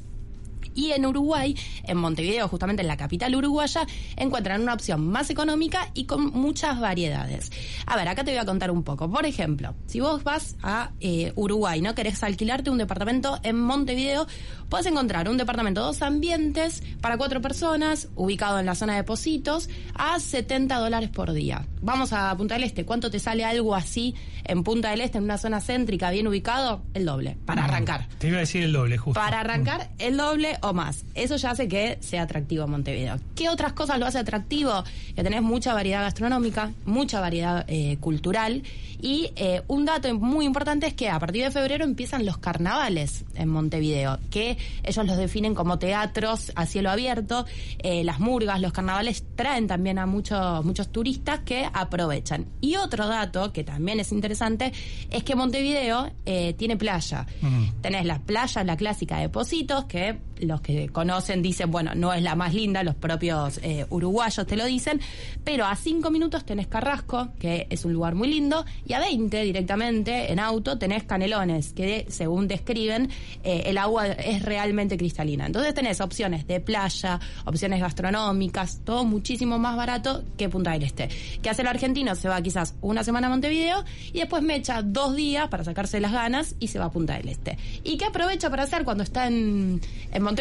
[0.78, 5.90] Y en Uruguay, en Montevideo, justamente en la capital uruguaya, encuentran una opción más económica
[5.96, 7.52] y con muchas variedades.
[7.88, 9.10] A ver, acá te voy a contar un poco.
[9.10, 11.96] Por ejemplo, si vos vas a eh, Uruguay, ¿no?
[11.96, 14.28] Querés alquilarte un departamento en Montevideo,
[14.70, 19.70] puedes encontrar un departamento dos ambientes para cuatro personas, ubicado en la zona de Positos,
[19.96, 21.66] a 70 dólares por día.
[21.82, 22.86] Vamos a Punta del Este.
[22.86, 24.14] ¿Cuánto te sale algo así
[24.44, 26.84] en Punta del Este, en una zona céntrica, bien ubicado?
[26.94, 28.08] El doble, para arrancar.
[28.20, 29.20] Te iba a decir el doble, justo.
[29.20, 31.06] Para arrancar, el doble o más.
[31.16, 33.20] Eso ya hace que sea atractivo Montevideo.
[33.36, 34.84] ¿Qué otras cosas lo hace atractivo?
[35.16, 38.64] Que tenés mucha variedad gastronómica, mucha variedad eh, cultural.
[39.00, 43.26] Y eh, un dato muy importante es que a partir de febrero empiezan los carnavales
[43.36, 47.46] en Montevideo, que ellos los definen como teatros a cielo abierto.
[47.80, 52.48] Eh, las murgas, los carnavales traen también a muchos, muchos turistas que aprovechan.
[52.60, 54.74] Y otro dato que también es interesante
[55.12, 56.12] es que Montevideo
[56.58, 57.26] tiene playa.
[57.82, 62.22] Tenés la playa, la clásica de Positos, que los que conocen dicen, bueno, no es
[62.22, 65.00] la más linda, los propios eh, uruguayos te lo dicen,
[65.44, 69.42] pero a cinco minutos tenés Carrasco, que es un lugar muy lindo, y a 20
[69.44, 73.10] directamente en auto tenés Canelones, que según describen,
[73.44, 75.46] eh, el agua es realmente cristalina.
[75.46, 81.10] Entonces tenés opciones de playa, opciones gastronómicas, todo muchísimo más barato que Punta del Este.
[81.42, 82.16] Que hace el argentino?
[82.16, 86.00] Se va quizás una semana a Montevideo y después me echa dos días para sacarse
[86.00, 87.58] las ganas y se va a Punta del Este.
[87.84, 89.82] ¿Y qué aprovecha para hacer cuando está en
[90.20, 90.37] Montevideo?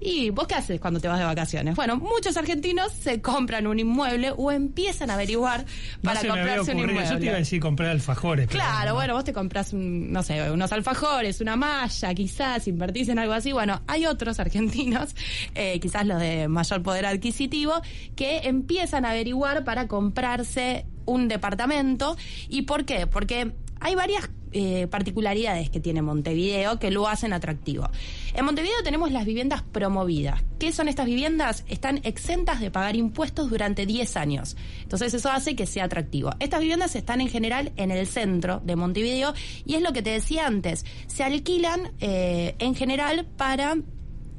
[0.00, 1.76] ¿Y vos qué haces cuando te vas de vacaciones?
[1.76, 5.64] Bueno, muchos argentinos se compran un inmueble o empiezan a averiguar
[6.02, 7.08] para no comprarse un inmueble.
[7.08, 8.48] Yo te iba a decir comprar alfajores.
[8.48, 8.94] Claro, no.
[8.96, 13.32] bueno, vos te compras, un, no sé, unos alfajores, una malla, quizás invertís en algo
[13.32, 13.52] así.
[13.52, 15.14] Bueno, hay otros argentinos,
[15.54, 17.80] eh, quizás los de mayor poder adquisitivo,
[18.16, 22.16] que empiezan a averiguar para comprarse un departamento.
[22.48, 23.06] ¿Y por qué?
[23.06, 27.88] Porque hay varias eh, particularidades que tiene Montevideo que lo hacen atractivo.
[28.34, 30.42] En Montevideo tenemos las viviendas promovidas.
[30.58, 31.64] ¿Qué son estas viviendas?
[31.68, 34.56] Están exentas de pagar impuestos durante 10 años.
[34.82, 36.32] Entonces eso hace que sea atractivo.
[36.38, 39.32] Estas viviendas están en general en el centro de Montevideo
[39.64, 40.84] y es lo que te decía antes.
[41.06, 43.76] Se alquilan eh, en general para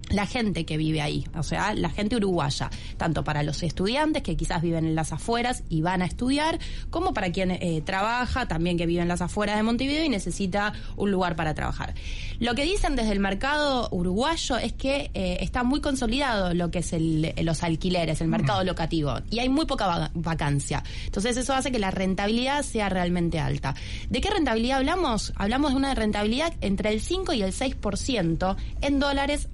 [0.09, 4.35] la gente que vive ahí, o sea, la gente uruguaya, tanto para los estudiantes que
[4.35, 8.77] quizás viven en las afueras y van a estudiar, como para quien eh, trabaja, también
[8.77, 11.93] que vive en las afueras de Montevideo y necesita un lugar para trabajar.
[12.39, 16.79] Lo que dicen desde el mercado uruguayo es que eh, está muy consolidado lo que
[16.79, 20.83] es el, los alquileres, el mercado locativo, y hay muy poca va- vacancia.
[21.05, 23.73] Entonces eso hace que la rentabilidad sea realmente alta.
[24.09, 25.33] ¿De qué rentabilidad hablamos?
[25.37, 29.47] Hablamos de una rentabilidad entre el 5 y el 6% en dólares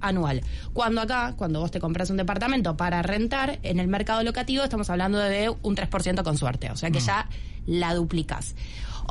[0.72, 4.90] Cuando acá, cuando vos te compras un departamento para rentar, en el mercado locativo estamos
[4.90, 7.28] hablando de un 3% con suerte, o sea que ya
[7.66, 8.54] la duplicas.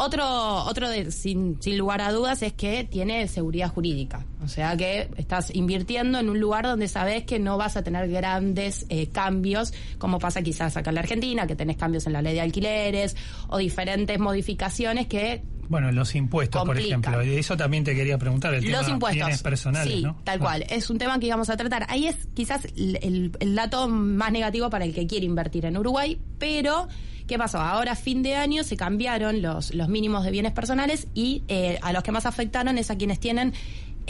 [0.01, 4.25] Otro, otro de, sin, sin lugar a dudas es que tiene seguridad jurídica.
[4.41, 8.09] O sea que estás invirtiendo en un lugar donde sabes que no vas a tener
[8.09, 12.21] grandes eh, cambios, como pasa quizás acá en la Argentina, que tenés cambios en la
[12.21, 13.17] ley de alquileres
[13.49, 17.23] o diferentes modificaciones que Bueno, los impuestos, por ejemplo.
[17.23, 19.15] Y eso también te quería preguntar, el los tema impuestos.
[19.25, 20.17] bienes personales, sí, ¿no?
[20.23, 20.65] tal cual.
[20.69, 21.86] Es un tema que íbamos a tratar.
[21.89, 25.77] Ahí es quizás el, el- el dato más negativo para el que quiere invertir en
[25.77, 26.88] Uruguay, pero
[27.27, 27.60] ¿qué pasó?
[27.60, 31.93] Ahora, fin de año, se cambiaron los, los mínimos de bienes personales y eh, a
[31.93, 33.53] los que más afectaron es a quienes tienen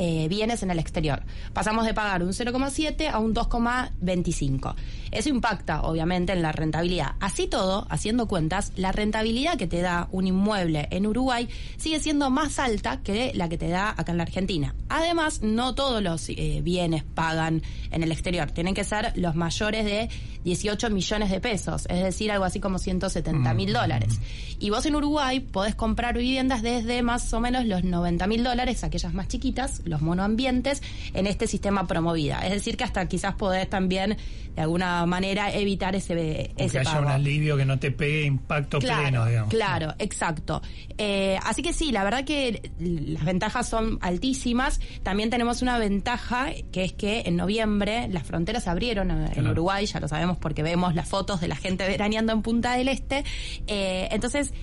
[0.01, 1.21] eh, bienes en el exterior.
[1.51, 4.73] Pasamos de pagar un 0,7 a un 2,25.
[5.11, 7.15] Eso impacta, obviamente, en la rentabilidad.
[7.19, 12.29] Así todo, haciendo cuentas, la rentabilidad que te da un inmueble en Uruguay sigue siendo
[12.29, 14.73] más alta que la que te da acá en la Argentina.
[14.87, 18.51] Además, no todos los eh, bienes pagan en el exterior.
[18.51, 20.09] Tienen que ser los mayores de
[20.45, 24.19] 18 millones de pesos, es decir, algo así como 170 mil dólares.
[24.59, 28.83] Y vos en Uruguay podés comprar viviendas desde más o menos los 90 mil dólares,
[28.83, 30.81] aquellas más chiquitas, los monoambientes,
[31.13, 32.39] en este sistema promovida.
[32.45, 34.17] Es decir, que hasta quizás podés también,
[34.55, 37.05] de alguna manera, evitar ese, ese que haya pago.
[37.05, 39.49] un alivio que no te pegue impacto Claro, pleno, digamos.
[39.49, 40.61] Claro, exacto.
[40.97, 44.79] Eh, así que sí, la verdad que las ventajas son altísimas.
[45.03, 49.31] También tenemos una ventaja que es que en noviembre las fronteras se abrieron eh, en
[49.33, 49.51] Claro.
[49.51, 52.87] Uruguay, ya lo sabemos porque vemos las fotos de la gente veraneando en Punta del
[52.89, 53.23] Este.
[53.67, 54.53] Eh, entonces,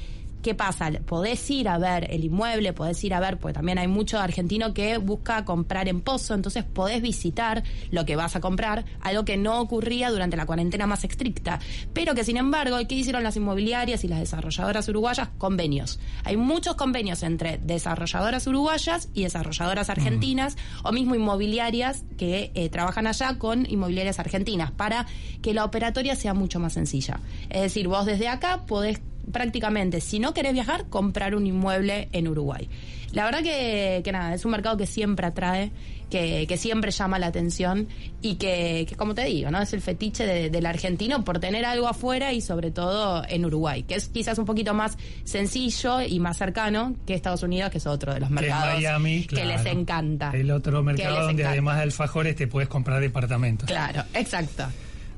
[0.47, 0.93] ¿Qué pasa?
[1.05, 4.73] Podés ir a ver el inmueble, podés ir a ver, porque también hay mucho argentino
[4.73, 9.37] que busca comprar en pozo, entonces podés visitar lo que vas a comprar, algo que
[9.37, 11.59] no ocurría durante la cuarentena más estricta,
[11.93, 15.31] pero que sin embargo, ¿qué hicieron las inmobiliarias y las desarrolladoras uruguayas?
[15.37, 15.99] Convenios.
[16.23, 23.09] Hay muchos convenios entre desarrolladoras uruguayas y desarrolladoras argentinas, o mismo inmobiliarias que eh, trabajan
[23.09, 25.07] allá con inmobiliarias argentinas, para
[25.43, 27.19] que la operatoria sea mucho más sencilla.
[27.51, 29.01] Es decir, vos desde acá podés
[29.33, 32.69] prácticamente, si no querés viajar, comprar un inmueble en Uruguay.
[33.13, 35.71] La verdad que, que nada, es un mercado que siempre atrae,
[36.11, 37.89] que, que siempre llama la atención
[38.21, 39.61] y que, que, como te digo, ¿no?
[39.61, 43.83] Es el fetiche de- del argentino por tener algo afuera y sobre todo en Uruguay,
[43.85, 47.87] que es quizás un poquito más sencillo y más cercano que Estados Unidos, que es
[47.87, 49.49] otro de los Que mercados Miami, que claro.
[49.49, 50.31] les encanta.
[50.35, 51.51] El otro mercado donde encanta.
[51.53, 53.67] además de alfajores te puedes comprar departamentos.
[53.69, 54.65] Claro, exacto.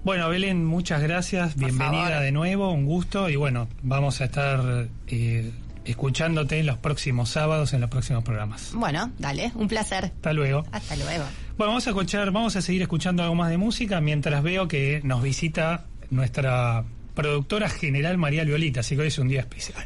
[0.04, 1.54] Bueno, Belén, muchas gracias.
[1.54, 2.22] Por Bienvenida favor.
[2.22, 3.28] de nuevo, un gusto.
[3.28, 5.50] Y bueno, vamos a estar eh,
[5.84, 8.70] escuchándote en los próximos sábados, en los próximos programas.
[8.74, 10.04] Bueno, dale, un placer.
[10.04, 10.64] Hasta luego.
[10.72, 11.24] Hasta luego.
[11.56, 15.00] Bueno, vamos a escuchar, vamos a seguir escuchando algo más de música mientras veo que
[15.02, 16.84] nos visita nuestra
[17.14, 19.84] productora general María Violita, así que hoy es un día especial.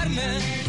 [0.00, 0.59] olvidarme.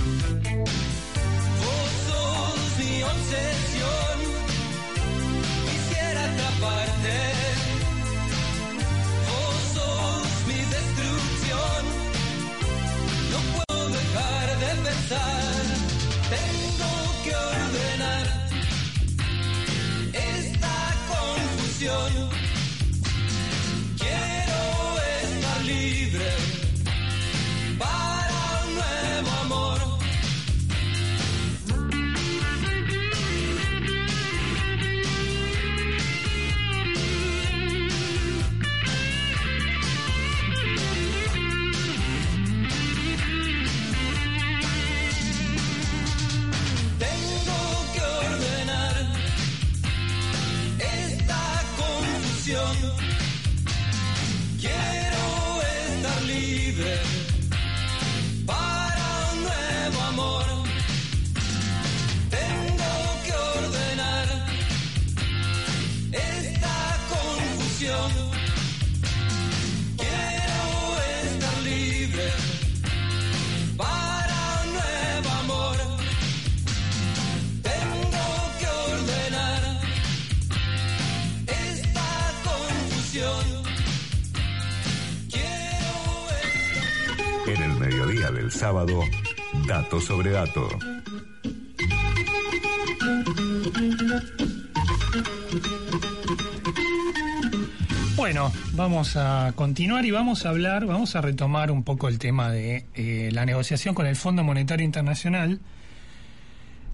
[98.16, 102.52] Bueno, vamos a continuar y vamos a hablar, vamos a retomar un poco el tema
[102.52, 105.60] de eh, la negociación con el Fondo Monetario Internacional.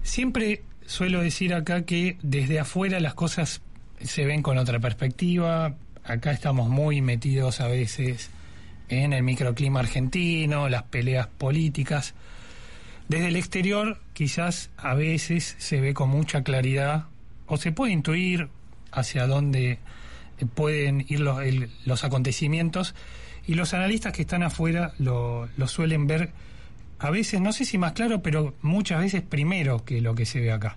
[0.02, 3.60] Siempre suelo decir acá que desde afuera las cosas
[4.00, 5.74] se ven con otra perspectiva.
[6.04, 8.30] Acá estamos muy metidos a veces
[8.88, 12.14] en el microclima argentino, las peleas políticas.
[13.08, 17.06] Desde el exterior quizás a veces se ve con mucha claridad
[17.46, 18.48] o se puede intuir
[18.92, 19.78] hacia dónde
[20.38, 21.40] eh, pueden ir los,
[21.86, 22.94] los acontecimientos
[23.46, 26.32] y los analistas que están afuera lo, lo suelen ver
[26.98, 30.40] a veces, no sé si más claro, pero muchas veces primero que lo que se
[30.40, 30.76] ve acá.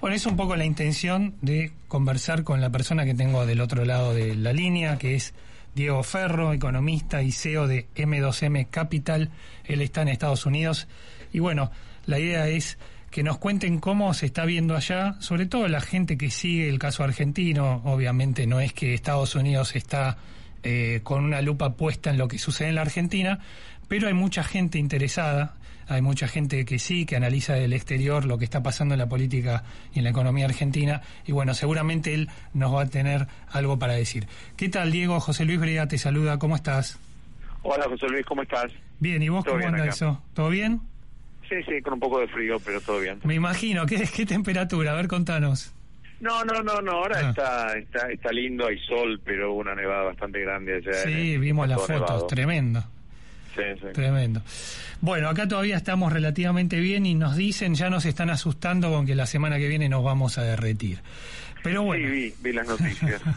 [0.00, 3.84] Bueno, es un poco la intención de conversar con la persona que tengo del otro
[3.84, 5.34] lado de la línea, que es
[5.74, 9.30] Diego Ferro, economista y CEO de M2M Capital.
[9.64, 10.86] Él está en Estados Unidos.
[11.32, 11.70] Y bueno,
[12.06, 12.78] la idea es
[13.10, 16.78] que nos cuenten cómo se está viendo allá, sobre todo la gente que sigue el
[16.78, 17.82] caso argentino.
[17.84, 20.18] Obviamente no es que Estados Unidos está
[20.62, 23.38] eh, con una lupa puesta en lo que sucede en la Argentina,
[23.88, 25.54] pero hay mucha gente interesada,
[25.86, 29.08] hay mucha gente que sí, que analiza del exterior lo que está pasando en la
[29.08, 29.64] política
[29.94, 33.94] y en la economía argentina, y bueno, seguramente él nos va a tener algo para
[33.94, 34.26] decir.
[34.56, 35.18] ¿Qué tal, Diego?
[35.20, 36.98] José Luis Brea te saluda, ¿cómo estás?
[37.62, 38.70] Hola José Luis, ¿cómo estás?
[39.00, 39.90] Bien, ¿y vos Todo cómo anda acá.
[39.90, 40.22] eso?
[40.34, 40.80] ¿Todo bien?
[41.48, 43.20] Sí, sí, con un poco de frío, pero todo bien.
[43.24, 44.92] Me imagino, ¿qué, qué temperatura?
[44.92, 45.72] A ver, contanos.
[46.20, 47.28] No, no, no, no, ahora Ah.
[47.30, 50.92] está, está está lindo, hay sol, pero hubo una nevada bastante grande allá.
[51.04, 52.26] Sí, en- vimos las fotos, nevado.
[52.26, 52.84] tremendo.
[53.54, 53.86] Sí, sí.
[53.92, 54.42] Tremendo.
[55.00, 59.14] Bueno, acá todavía estamos relativamente bien y nos dicen, ya nos están asustando con que
[59.14, 60.98] la semana que viene nos vamos a derretir.
[61.62, 63.22] Pero bueno, Sí, vi, vi las noticias.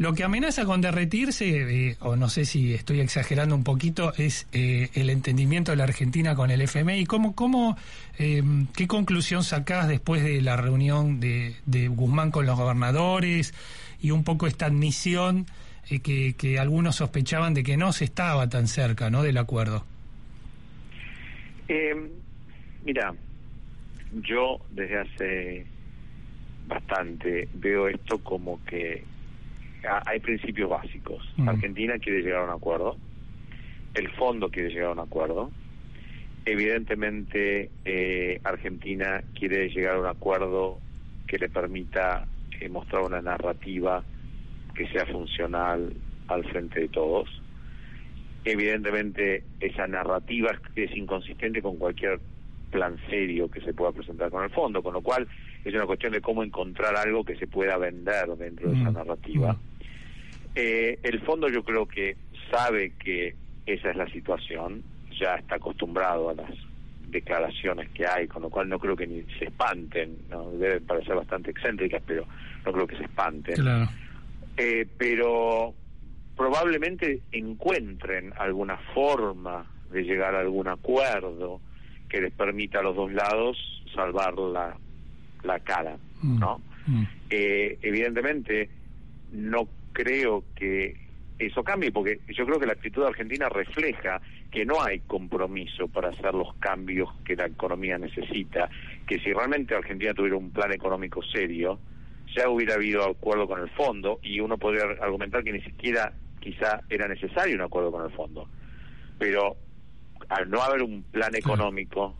[0.00, 4.48] lo que amenaza con derretirse, eh, o no sé si estoy exagerando un poquito, es
[4.50, 7.04] eh, el entendimiento de la Argentina con el FMI.
[7.04, 7.76] ¿Cómo, cómo,
[8.18, 8.42] eh,
[8.74, 11.54] ¿Qué conclusión sacás después de la reunión de,
[11.88, 13.52] Guzmán con los gobernadores
[14.00, 15.44] y un poco esta admisión
[15.90, 19.22] eh, que, que algunos sospechaban de que no se estaba tan cerca ¿no?
[19.22, 19.84] del acuerdo?
[21.68, 21.94] Eh,
[22.86, 23.12] mira,
[24.22, 25.66] yo desde hace
[26.66, 29.04] bastante veo esto como que
[30.06, 31.22] hay principios básicos.
[31.36, 31.48] Mm.
[31.48, 32.96] Argentina quiere llegar a un acuerdo,
[33.94, 35.50] el fondo quiere llegar a un acuerdo,
[36.44, 40.78] evidentemente eh, Argentina quiere llegar a un acuerdo
[41.26, 42.26] que le permita
[42.60, 44.02] eh, mostrar una narrativa
[44.74, 45.92] que sea funcional
[46.28, 47.28] al frente de todos
[48.44, 52.20] evidentemente esa narrativa es, inconsistente con cualquier
[52.70, 55.26] plan serio que se pueda presentar con el fondo, con lo cual
[55.64, 58.90] es una cuestión de cómo encontrar algo que se pueda vender dentro de esa
[59.52, 59.69] Mm.
[60.54, 62.16] Eh, el fondo yo creo que
[62.50, 63.34] sabe que
[63.66, 64.82] esa es la situación,
[65.18, 66.50] ya está acostumbrado a las
[67.08, 70.50] declaraciones que hay, con lo cual no creo que ni se espanten, ¿no?
[70.52, 72.24] deben parecer bastante excéntricas, pero
[72.64, 73.88] no creo que se espanten Claro.
[74.56, 75.74] eh, pero
[76.36, 81.60] probablemente encuentren alguna forma de llegar a algún acuerdo
[82.08, 83.56] que les permita a los dos lados
[83.94, 84.76] salvar la,
[85.42, 86.38] la cara, Mm.
[86.38, 86.60] ¿no?
[86.86, 87.04] Mm.
[87.30, 88.68] Eh, evidentemente
[89.32, 89.66] no
[90.02, 90.96] creo que
[91.38, 94.20] eso cambie porque yo creo que la actitud argentina refleja
[94.50, 98.68] que no hay compromiso para hacer los cambios que la economía necesita,
[99.06, 101.78] que si realmente Argentina tuviera un plan económico serio,
[102.36, 106.82] ya hubiera habido acuerdo con el fondo y uno podría argumentar que ni siquiera quizá
[106.88, 108.48] era necesario un acuerdo con el fondo.
[109.18, 109.56] Pero
[110.28, 112.14] al no haber un plan económico,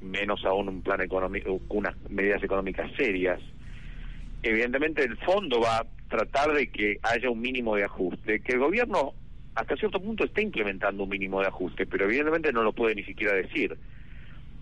[0.00, 3.40] menos aún un plan económico, unas medidas económicas serias,
[4.42, 5.86] evidentemente el fondo va
[6.16, 9.12] tratar de que haya un mínimo de ajuste, que el gobierno
[9.54, 13.04] hasta cierto punto está implementando un mínimo de ajuste, pero evidentemente no lo puede ni
[13.04, 13.76] siquiera decir.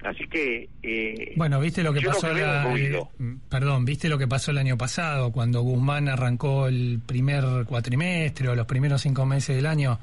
[0.05, 0.69] Así que...
[0.83, 4.51] eh, Bueno, viste lo que pasó que la- eh, mm, perdón, viste lo que pasó
[4.51, 9.67] el año pasado cuando Guzmán arrancó el primer cuatrimestre o los primeros cinco meses del
[9.67, 9.99] año.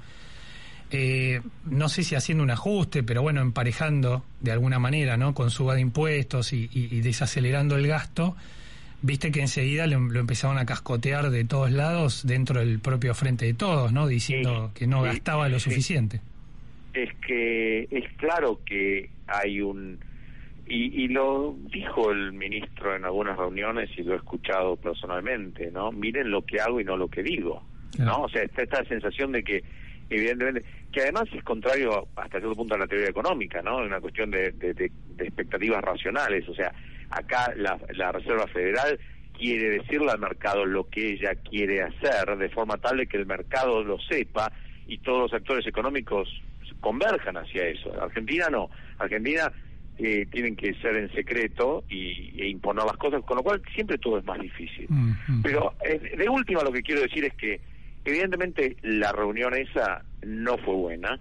[0.92, 5.36] eh, no sé si haciendo un ajuste, pero bueno, emparejando de alguna manera, ¿no?
[5.36, 8.36] Con suba de impuestos y, y- y desacelerando el gasto,
[9.02, 13.46] viste que enseguida lo, lo empezaron a cascotear de todos lados dentro del propio frente
[13.46, 14.08] de todos, ¿no?
[14.08, 16.22] Diciendo que no gastaba lo suficiente.
[16.94, 20.00] es que es claro que hay un
[20.72, 25.92] y, y lo dijo el ministro en algunas reuniones y lo he escuchado personalmente, ¿no?
[25.92, 27.64] Miren lo que hago y no lo que digo,
[27.98, 28.22] ¿no?
[28.24, 29.64] O sea, está esta sensación de que
[30.12, 33.82] evidentemente que además es contrario hasta cierto punto a la teoría económica, ¿no?
[33.82, 36.72] Es una cuestión de, de- de- de expectativas racionales, o sea,
[37.10, 39.00] acá la, la Reserva Federal
[39.38, 43.26] quiere decirle al mercado lo que ella quiere hacer de forma tal de que el
[43.26, 44.52] mercado lo sepa
[44.88, 46.28] y todos los actores económicos
[46.80, 47.92] converjan hacia eso.
[48.02, 48.70] Argentina no.
[48.98, 49.52] Argentina
[49.98, 53.98] eh, tienen que ser en secreto y, e imponer las cosas, con lo cual siempre
[53.98, 54.86] todo es más difícil.
[54.90, 55.42] Mm.
[55.42, 57.60] Pero eh, de última lo que quiero decir es que
[58.06, 61.20] evidentemente la reunión esa no fue buena.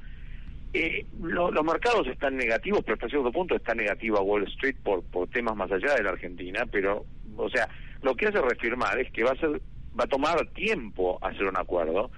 [0.74, 5.02] Eh, lo- los mercados están negativos, pero hasta cierto punto está negativa Wall Street por,
[5.04, 7.04] por temas más allá de la Argentina, pero,
[7.36, 7.68] o sea,
[8.02, 9.60] lo que hace reafirmar es que va a ser,
[9.98, 12.10] va a tomar tiempo hacer un acuerdo.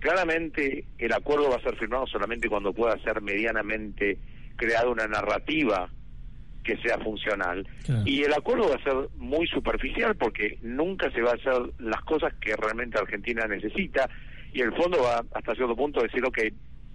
[0.00, 4.18] Claramente el acuerdo va a ser firmado solamente cuando pueda ser medianamente
[4.56, 5.90] creada una narrativa
[6.62, 7.66] que sea funcional.
[7.84, 8.02] Claro.
[8.06, 12.00] Y el acuerdo va a ser muy superficial porque nunca se va a hacer las
[12.02, 14.08] cosas que realmente Argentina necesita
[14.52, 16.38] y el fondo va hasta cierto punto a decir, ok,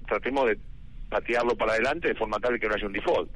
[0.08, 0.58] tratemos de
[1.14, 3.30] patearlo para adelante de forma tal que no haya un default.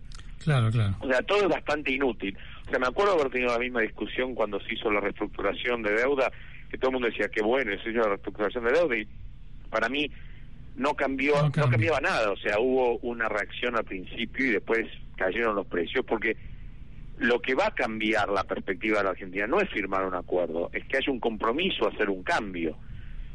[0.43, 0.95] Claro, claro.
[0.99, 2.35] O sea, todo es bastante inútil.
[2.65, 5.91] O sea, me acuerdo haber tenido la misma discusión cuando se hizo la reestructuración de
[5.93, 6.31] deuda,
[6.69, 9.07] que todo el mundo decía que bueno, se hizo la reestructuración de deuda y
[9.69, 10.09] para mí
[10.75, 11.71] no cambió, No no, cambia.
[11.71, 12.31] cambiaba nada.
[12.31, 16.35] O sea, hubo una reacción al principio y después cayeron los precios porque
[17.19, 20.69] lo que va a cambiar la perspectiva de la Argentina no es firmar un acuerdo,
[20.73, 22.77] es que haya un compromiso a hacer un cambio.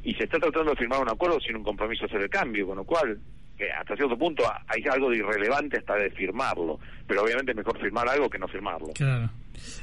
[0.05, 2.67] Y se está tratando de firmar un acuerdo sin un compromiso a hacer el cambio,
[2.67, 3.19] con lo cual,
[3.57, 6.79] que hasta cierto punto hay algo de irrelevante hasta de firmarlo.
[7.07, 8.89] Pero obviamente es mejor firmar algo que no firmarlo.
[8.95, 9.31] Claro.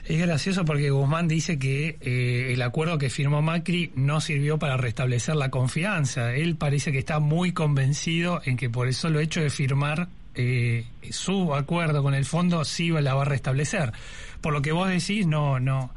[0.06, 4.78] Es gracioso porque Guzmán dice que eh, el acuerdo que firmó Macri no sirvió para
[4.78, 6.34] restablecer la confianza.
[6.34, 10.86] Él parece que está muy convencido en que por el solo hecho de firmar eh,
[11.10, 13.92] su acuerdo con el fondo sí la va a restablecer.
[14.42, 15.92] Por lo que vos decís, no, no.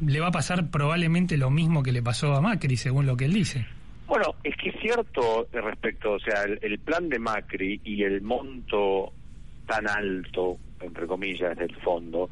[0.00, 3.24] Le va a pasar probablemente lo mismo que le pasó a Macri, según lo que
[3.26, 3.66] él dice.
[4.08, 8.22] Bueno, es que es cierto respecto, o sea, el, el plan de Macri y el
[8.22, 9.12] monto
[9.66, 12.30] tan alto, entre comillas, del fondo,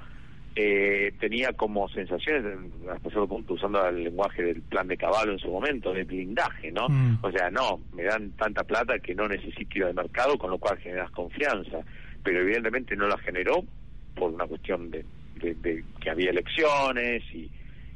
[0.54, 2.44] eh, tenía como sensaciones,
[2.90, 6.72] hasta cierto punto, usando el lenguaje del plan de Caballo en su momento, de blindaje,
[6.72, 6.88] ¿no?
[6.88, 7.18] Mm.
[7.20, 10.56] O sea, no, me dan tanta plata que no necesito ir al mercado, con lo
[10.56, 11.80] cual generas confianza.
[12.22, 13.62] Pero evidentemente no la generó
[14.14, 15.04] por una cuestión de,
[15.34, 17.50] de- de que había elecciones y,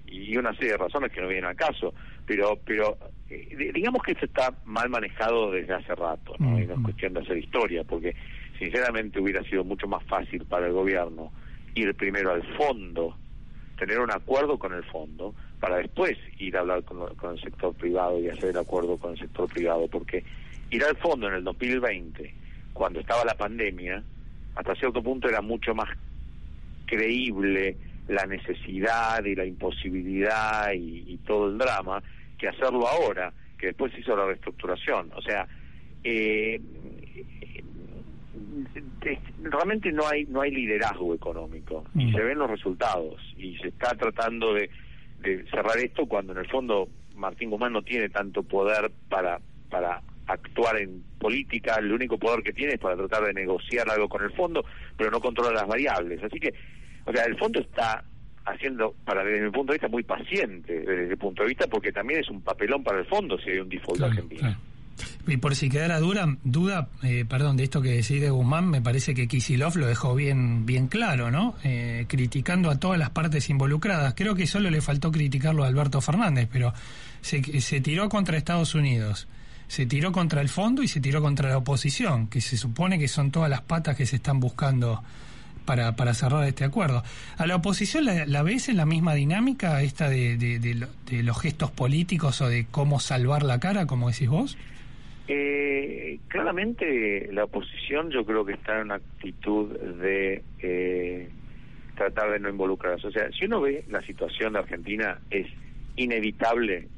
[0.07, 1.95] y una serie de razones que no vienen al caso.
[2.31, 2.97] Pero, pero
[3.29, 6.61] eh, di- digamos que esto está mal manejado desde hace rato, ¿no?
[6.61, 8.15] Y no es cuestión de hacer historia, porque
[8.57, 11.33] sinceramente hubiera sido mucho más fácil para el gobierno
[11.75, 13.17] ir primero al fondo,
[13.77, 17.75] tener un acuerdo con el fondo, para después ir a hablar con, con el sector
[17.75, 20.23] privado y hacer el acuerdo con el sector privado, porque
[20.71, 22.33] ir al fondo en el 2020,
[22.73, 24.05] cuando estaba la pandemia,
[24.55, 25.89] hasta cierto punto era mucho más
[26.87, 27.77] creíble
[28.09, 32.01] la necesidad y la imposibilidad y, y todo el drama
[32.41, 35.11] que hacerlo ahora, que después se hizo la reestructuración.
[35.15, 35.47] O sea,
[36.03, 36.59] eh,
[39.43, 42.15] realmente no hay no hay liderazgo económico y Mm.
[42.15, 44.71] se ven los resultados y se está tratando de,
[45.21, 49.39] de cerrar esto cuando en el fondo Martín Guzmán no tiene tanto poder para
[49.69, 54.09] para actuar en política, el único poder que tiene es para tratar de negociar algo
[54.09, 54.65] con el fondo,
[54.97, 56.23] pero no controla las variables.
[56.23, 56.55] Así que,
[57.05, 58.05] o sea, el fondo está
[58.53, 61.93] haciendo, para desde mi punto de vista, muy paciente, desde ese punto de vista, porque
[61.93, 64.57] también es un papelón para el fondo si hay un default argentino.
[65.27, 68.83] Y por si quedara dura, duda, eh, perdón, de esto que decís de Guzmán, me
[68.83, 71.55] parece que Kisilov lo dejó bien, bien claro, ¿no?
[71.63, 74.15] Eh, criticando a todas las partes involucradas.
[74.15, 76.73] Creo que solo le faltó criticarlo a Alberto Fernández, pero
[77.21, 79.29] se, se tiró contra Estados Unidos,
[79.69, 83.09] se tiró contra el fondo y se tiró contra la oposición, que se supone que
[83.09, 85.03] son todas las patas que se están buscando
[85.71, 87.05] para, para cerrar este acuerdo.
[87.39, 90.89] ¿A la oposición la, la ves en la misma dinámica esta de, de- de lo-
[91.09, 94.59] de los gestos políticos o de cómo salvar la cara, como decís vos?
[95.29, 101.31] Eh, claramente la oposición yo creo que está en una actitud de eh,
[101.95, 103.07] tratar de no involucrarse.
[103.07, 105.47] O sea, si uno ve la situación de Argentina es
[105.95, 106.89] inevitable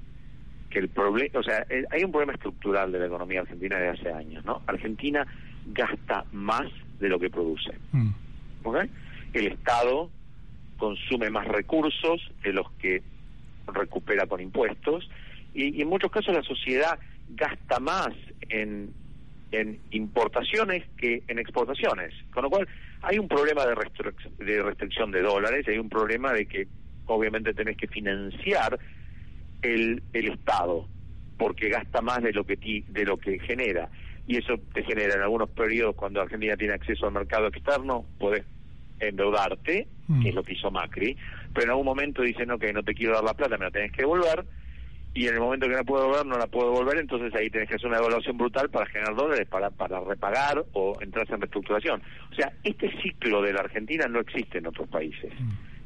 [0.70, 3.88] que el problema, o sea, eh, hay un problema estructural de la economía argentina de
[3.90, 4.62] hace años, ¿no?
[4.66, 5.26] Argentina
[5.66, 6.70] gasta más
[7.00, 7.72] de lo que produce.
[8.62, 8.84] ¿Ok?
[9.32, 10.10] El Estado
[10.76, 13.02] consume más recursos de los que
[13.66, 15.08] recupera con impuestos
[15.54, 16.98] y, y en muchos casos la sociedad
[17.28, 18.10] gasta más
[18.48, 18.92] en,
[19.52, 22.12] en importaciones que en exportaciones.
[22.32, 22.68] Con lo cual
[23.02, 26.68] hay un problema de, restric- de restricción de dólares, hay un problema de que
[27.06, 28.78] obviamente tenés que financiar
[29.62, 30.88] el, el Estado
[31.36, 33.90] porque gasta más de lo que ti- de lo que genera
[34.26, 38.44] y eso te genera en algunos periodos cuando Argentina tiene acceso al mercado externo podés
[39.00, 39.88] endeudarte
[40.22, 41.16] que es lo que hizo Macri
[41.52, 43.92] pero en algún momento dicen ok no te quiero dar la plata me la tenés
[43.92, 44.44] que devolver
[45.14, 47.68] y en el momento que no puedo devolver no la puedo devolver entonces ahí tenés
[47.68, 52.02] que hacer una devaluación brutal para generar dólares para para repagar o entrar en reestructuración
[52.30, 55.32] o sea este ciclo de la Argentina no existe en otros países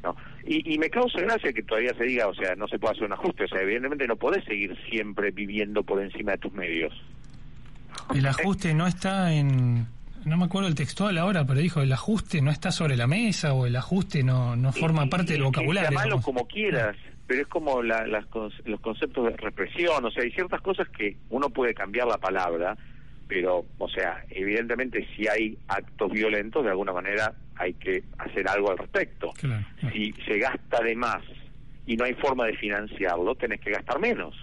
[0.03, 0.15] ¿no?
[0.45, 3.05] Y, y me causa gracia que todavía se diga, o sea, no se puede hacer
[3.05, 6.93] un ajuste, o sea, evidentemente no podés seguir siempre viviendo por encima de tus medios.
[8.15, 9.87] El ajuste no está en...
[10.25, 13.53] No me acuerdo el textual ahora, pero dijo, el ajuste no está sobre la mesa
[13.53, 15.89] o el ajuste no, no forma parte del Y- vocabulario.
[15.89, 16.25] Digamos.
[16.25, 16.97] como quieras,
[17.27, 18.25] pero es como la- las
[18.65, 22.75] los conceptos de represión, o sea, hay ciertas cosas que uno puede cambiar la palabra,
[23.29, 28.71] pero, o sea, evidentemente si hay actos violentos, de alguna manera hay que hacer algo
[28.71, 29.31] al respecto.
[29.93, 31.23] Si se gasta de más
[31.85, 34.35] y no hay forma de financiarlo, tenés que gastar menos.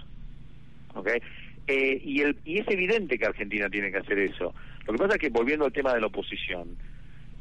[0.95, 1.09] ¿ok?
[1.67, 4.53] Eh, y, el, y es evidente que Argentina tiene que hacer eso.
[4.85, 6.77] Lo que pasa es que, volviendo al tema de la oposición,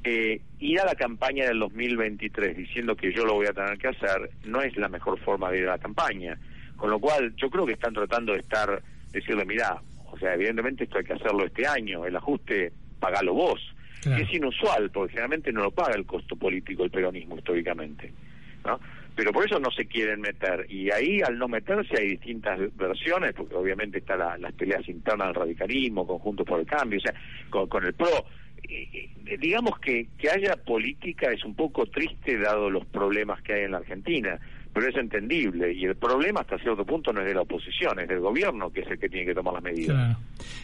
[0.03, 3.89] eh, ir a la campaña del 2023 diciendo que yo lo voy a tener que
[3.89, 6.39] hacer no es la mejor forma de ir a la campaña.
[6.77, 10.85] Con lo cual, yo creo que están tratando de estar, decirle, mirá, o sea, evidentemente
[10.85, 13.75] esto hay que hacerlo este año, el ajuste pagalo vos.
[14.03, 14.19] Claro.
[14.19, 18.13] Que es inusual, porque generalmente no lo paga el costo político el peronismo históricamente.
[18.65, 18.81] ¿No?
[19.17, 20.67] Pero por eso no se quieren meter.
[20.69, 25.29] Y ahí, al no meterse, hay distintas versiones, porque obviamente están la- las peleas internas
[25.29, 27.15] del radicalismo, conjuntos por el cambio, o sea,
[27.51, 28.27] con, con el PRO.
[28.69, 28.89] Eh,
[29.27, 33.65] eh, digamos que, que haya política es un poco triste dado los problemas que hay
[33.65, 34.41] en la Argentina,
[34.75, 35.73] pero es entendible.
[35.73, 38.81] Y el problema hasta cierto punto no es de la oposición, es del gobierno que
[38.81, 40.19] es el que tiene que tomar las medidas.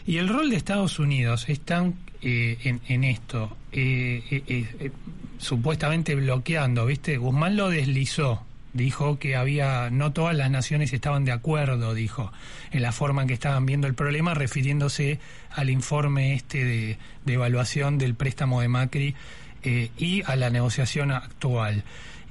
[0.05, 4.91] Y el rol de Estados Unidos están eh, en, en esto, eh, eh, eh, eh,
[5.37, 7.17] supuestamente bloqueando, ¿viste?
[7.17, 12.31] Guzmán lo deslizó, dijo que había, no todas las naciones estaban de acuerdo, dijo,
[12.71, 15.19] en la forma en que estaban viendo el problema, refiriéndose
[15.51, 19.15] al informe este de, de evaluación del préstamo de Macri
[19.63, 21.83] eh, y a la negociación actual.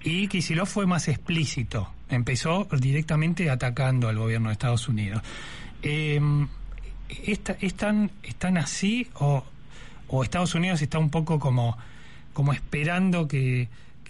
[0.03, 5.23] Y Kicillof fue más explícito, empezó directamente atacando al gobierno de Estados Unidos.
[5.83, 6.21] Eh,
[7.27, 9.45] ¿esta- ¿están, ¿Están así o,
[10.09, 11.77] o Estados Unidos está un poco como,
[12.33, 13.69] como esperando que,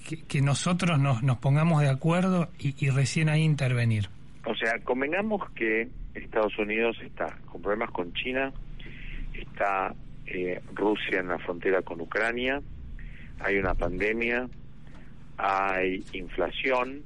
[0.08, 4.08] que, que nosotros nos, nos pongamos de acuerdo y, y recién ahí intervenir?
[4.46, 8.52] O sea, convengamos que Estados Unidos está con problemas con China,
[9.34, 9.92] está
[10.26, 12.60] eh, Rusia en la frontera con Ucrania,
[13.40, 14.48] hay una pandemia,
[15.42, 17.02] hay inflación,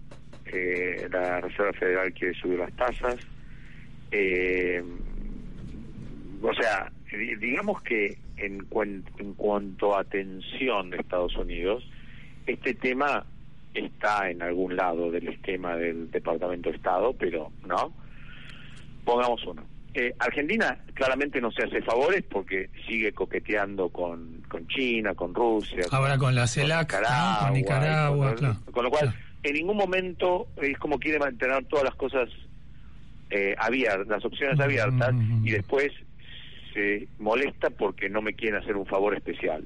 [0.47, 3.17] eh, la Reserva Federal quiere subir las tasas,
[4.11, 4.83] eh,
[6.43, 11.89] o sea, di- digamos que en, cuen- en cuanto a tensión de Estados Unidos,
[12.47, 13.25] este tema
[13.73, 17.93] está en algún lado del esquema del Departamento de Estado, pero no.
[19.05, 19.63] Pongamos uno.
[19.97, 25.85] Eh, Argentina claramente no se hace favores porque sigue coqueteando con, con China, con Rusia.
[25.93, 27.01] Ahora con la CELAC,
[27.45, 28.57] con Nicaragua, con, claro.
[28.73, 29.15] con lo cual,
[29.45, 32.29] en ningún momento es como quiere mantener todas las cosas
[33.31, 35.15] eh, abiertas, las opciones abiertas,
[35.45, 35.93] y después
[36.73, 39.65] se molesta porque no me quieren hacer un favor especial,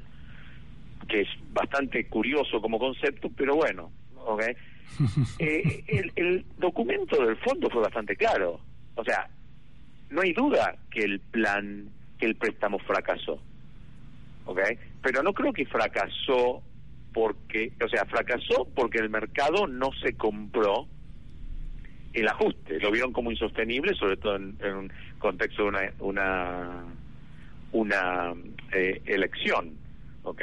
[1.09, 3.91] que es bastante curioso como concepto, pero bueno,
[4.27, 4.43] ¿ok?
[5.39, 8.61] Eh, el, el documento del fondo fue bastante claro,
[8.95, 9.29] o sea,
[10.11, 11.89] no hay duda que el plan,
[12.19, 13.41] que el préstamo fracasó,
[14.47, 14.61] ¿ok?
[15.03, 16.63] Pero no creo que fracasó
[17.13, 20.87] porque, o sea, fracasó porque el mercado no se compró
[22.13, 26.85] el ajuste, lo vieron como insostenible, sobre todo en, en un contexto de una una,
[27.73, 28.35] una
[28.73, 29.73] eh, elección,
[30.23, 30.43] ¿ok?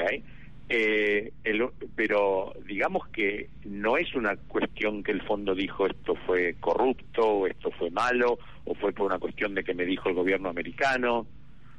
[0.68, 6.55] Eh, el- pero digamos que no es una cuestión que el fondo dijo esto fue
[6.59, 10.16] corrupto, o esto fue malo, o fue por una cuestión de que me dijo el
[10.16, 11.28] gobierno americano,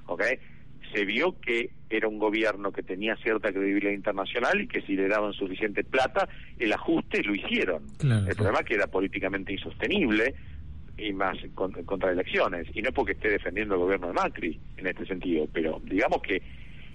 [0.07, 0.23] ¿ok?
[0.95, 5.09] Se vio que era un gobierno que tenía cierta credibilidad internacional y que si le
[5.09, 7.97] daban suficiente plata, el ajuste lo hicieron.
[7.99, 10.35] Claro, el problema es que era políticamente insostenible
[10.97, 12.69] y más con- contra elecciones.
[12.73, 16.23] Y no es porque esté defendiendo el gobierno de Macri en este sentido, pero digamos
[16.23, 16.43] que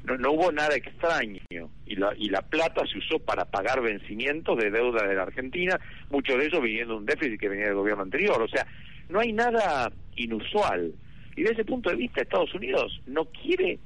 [0.04, 1.42] no, no hubo nada extraño
[1.86, 5.80] y la, y la plata se usó para pagar vencimientos de deuda de la Argentina,
[6.10, 8.42] muchos de ellos viniendo de un déficit que venía del gobierno anterior.
[8.42, 8.66] O sea,
[9.10, 10.94] no hay nada inusual.
[11.36, 13.80] Y desde ese punto de vista, Estados Unidos no quiere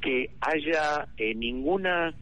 [0.00, 2.14] que haya eh, ninguna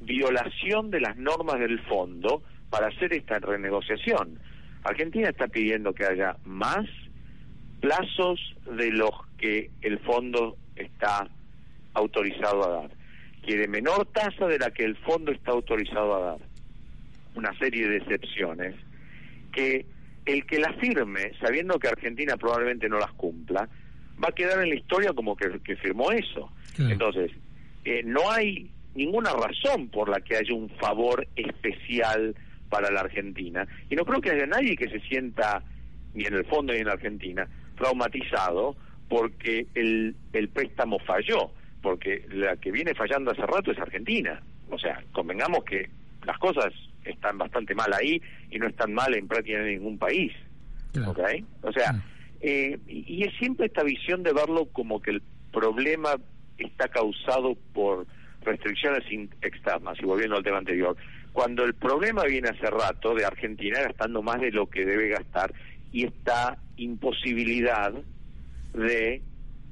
[0.00, 4.38] violación de las normas del fondo para hacer esta renegociación.
[4.82, 6.86] Argentina está pidiendo que haya más
[7.80, 8.40] plazos
[8.76, 11.28] de los que el fondo está
[11.94, 12.90] autorizado a dar.
[13.42, 16.38] Quiere menor tasa de la que el fondo está autorizado a dar.
[17.34, 18.74] Una serie de excepciones
[19.52, 19.86] que
[20.26, 23.68] el que las firme, sabiendo que Argentina probablemente no las cumpla,
[24.22, 26.50] va a quedar en la historia como que, que firmó eso.
[26.78, 27.30] Entonces,
[27.84, 32.34] eh, no hay ninguna razón por la que haya un favor especial
[32.68, 33.66] para la Argentina.
[33.90, 35.62] Y no creo que haya nadie que se sienta,
[36.14, 38.76] ni en el fondo ni en la Argentina, traumatizado
[39.08, 41.50] porque el, el préstamo falló.
[41.84, 44.42] Porque la que viene fallando hace rato es Argentina.
[44.70, 45.90] O sea, convengamos que
[46.24, 46.72] las cosas
[47.04, 50.32] están bastante mal ahí y no están mal en prácticamente ningún país.
[51.06, 51.20] ¿ok?
[51.60, 51.94] O sea,
[52.40, 55.22] eh, y es siempre esta visión de verlo como que el
[55.52, 56.16] problema
[56.56, 58.06] está causado por
[58.40, 59.04] restricciones
[59.42, 60.96] externas, y volviendo al tema anterior,
[61.34, 65.52] cuando el problema viene hace rato de Argentina gastando más de lo que debe gastar
[65.92, 67.92] y esta imposibilidad
[68.72, 69.20] de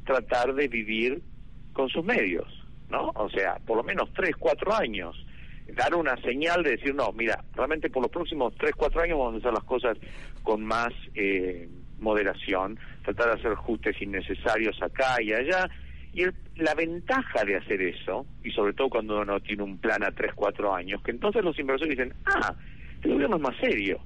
[0.04, 1.22] tratar de vivir
[1.72, 2.46] con sus medios,
[2.88, 3.10] ¿no?
[3.14, 5.16] O sea, por lo menos tres, cuatro años,
[5.76, 9.34] dar una señal de decir, no, mira, realmente por los próximos tres, cuatro años vamos
[9.34, 9.96] a hacer las cosas
[10.42, 11.68] con más eh,
[11.98, 15.70] moderación, tratar de hacer ajustes innecesarios acá y allá.
[16.12, 20.02] Y el- la ventaja de hacer eso, y sobre todo cuando uno tiene un plan
[20.04, 22.54] a tres, cuatro años, que entonces los inversores dicen, ah,
[23.02, 24.00] el gobierno es más serio,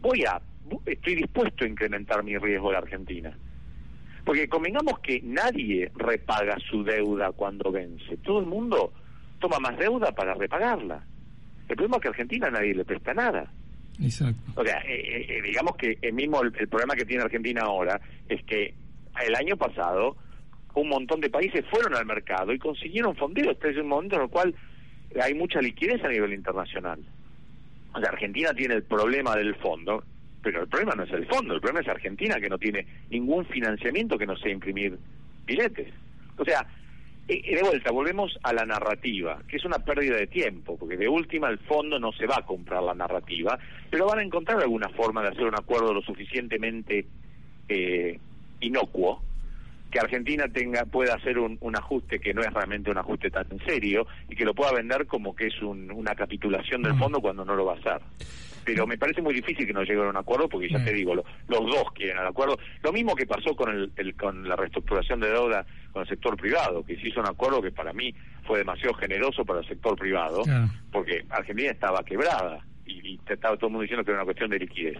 [0.00, 0.40] voy a,
[0.86, 3.38] estoy dispuesto a incrementar mi riesgo de Argentina.
[4.24, 8.16] Porque convengamos que nadie repaga su deuda cuando vence.
[8.18, 8.92] Todo el mundo
[9.38, 11.04] toma más deuda para repagarla.
[11.68, 13.50] El problema es que a Argentina nadie le presta nada.
[14.02, 14.52] Exacto.
[14.56, 18.00] O sea, eh, eh, digamos que el mismo el, el problema que tiene Argentina ahora
[18.28, 18.74] es que
[19.24, 20.16] el año pasado
[20.74, 23.52] un montón de países fueron al mercado y consiguieron fondeos.
[23.52, 24.54] Este es un momento en el cual
[25.20, 27.00] hay mucha liquidez a nivel internacional.
[27.94, 30.02] O sea, Argentina tiene el problema del fondo,
[30.44, 33.46] pero el problema no es el fondo, el problema es Argentina que no tiene ningún
[33.46, 34.96] financiamiento que no sea imprimir
[35.46, 35.88] billetes.
[36.36, 36.66] O sea,
[37.26, 41.48] de vuelta, volvemos a la narrativa, que es una pérdida de tiempo, porque de última
[41.48, 43.58] el fondo no se va a comprar la narrativa,
[43.90, 47.06] pero van a encontrar alguna forma de hacer un acuerdo lo suficientemente
[47.70, 48.18] eh,
[48.60, 49.22] inocuo
[49.90, 53.46] que Argentina tenga pueda hacer un, un ajuste que no es realmente un ajuste tan
[53.64, 57.44] serio y que lo pueda vender como que es un- una capitulación del fondo cuando
[57.44, 58.00] no lo va a hacer.
[58.64, 60.84] Pero me parece muy difícil que no lleguen a un acuerdo porque ya Mm.
[60.84, 62.58] te digo, lo- los dos quieren el acuerdo.
[62.82, 66.36] Lo mismo que pasó con, el, el- con la reestructuración de deuda con el sector
[66.36, 69.96] privado, que se hizo un acuerdo que para mí fue demasiado generoso para el sector
[69.96, 70.42] privado,
[70.90, 74.50] porque Argentina estaba quebrada y, y estaba todo el mundo diciendo que era una cuestión
[74.50, 74.98] de liquidez.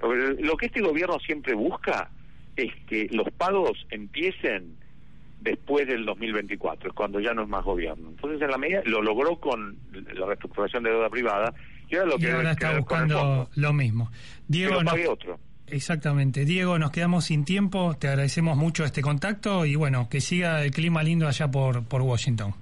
[0.00, 2.10] Lo, lo que este gobierno siempre busca
[2.56, 4.76] es que los pagos empiecen
[5.40, 8.10] después del 2024, es cuando ya no es más gobierno.
[8.10, 9.76] Entonces, en la medida, lo logró con
[10.14, 11.52] la reestructuración de deuda privada
[11.96, 14.10] ahora lo Y que ahora está buscando lo mismo.
[14.10, 14.16] que
[14.48, 15.38] Diego, lo pague otro.
[15.66, 16.44] exactamente.
[16.44, 17.94] Diego, nos quedamos sin tiempo.
[17.98, 22.02] Te agradecemos mucho este contacto y bueno, que siga el clima lindo allá por, por
[22.02, 22.54] Washington.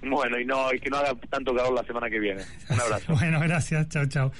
[0.00, 2.42] Bueno, y no y que no haga tanto calor la semana que viene.
[2.70, 3.04] Un abrazo.
[3.18, 3.88] Bueno, gracias.
[3.88, 4.32] Chao, chao.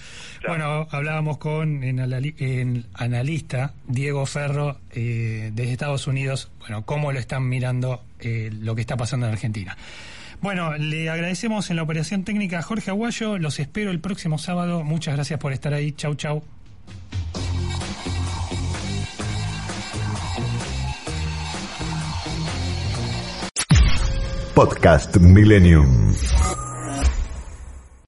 [0.46, 6.48] Bueno, hablábamos con anali- el analista Diego Ferro eh, desde Estados Unidos.
[6.60, 9.76] Bueno, cómo lo están mirando eh, lo que está pasando en Argentina.
[10.40, 13.38] Bueno, le agradecemos en la operación técnica a Jorge Aguayo.
[13.38, 14.84] Los espero el próximo sábado.
[14.84, 15.92] Muchas gracias por estar ahí.
[15.92, 16.42] Chau, chau.
[24.54, 26.14] Podcast Millennium.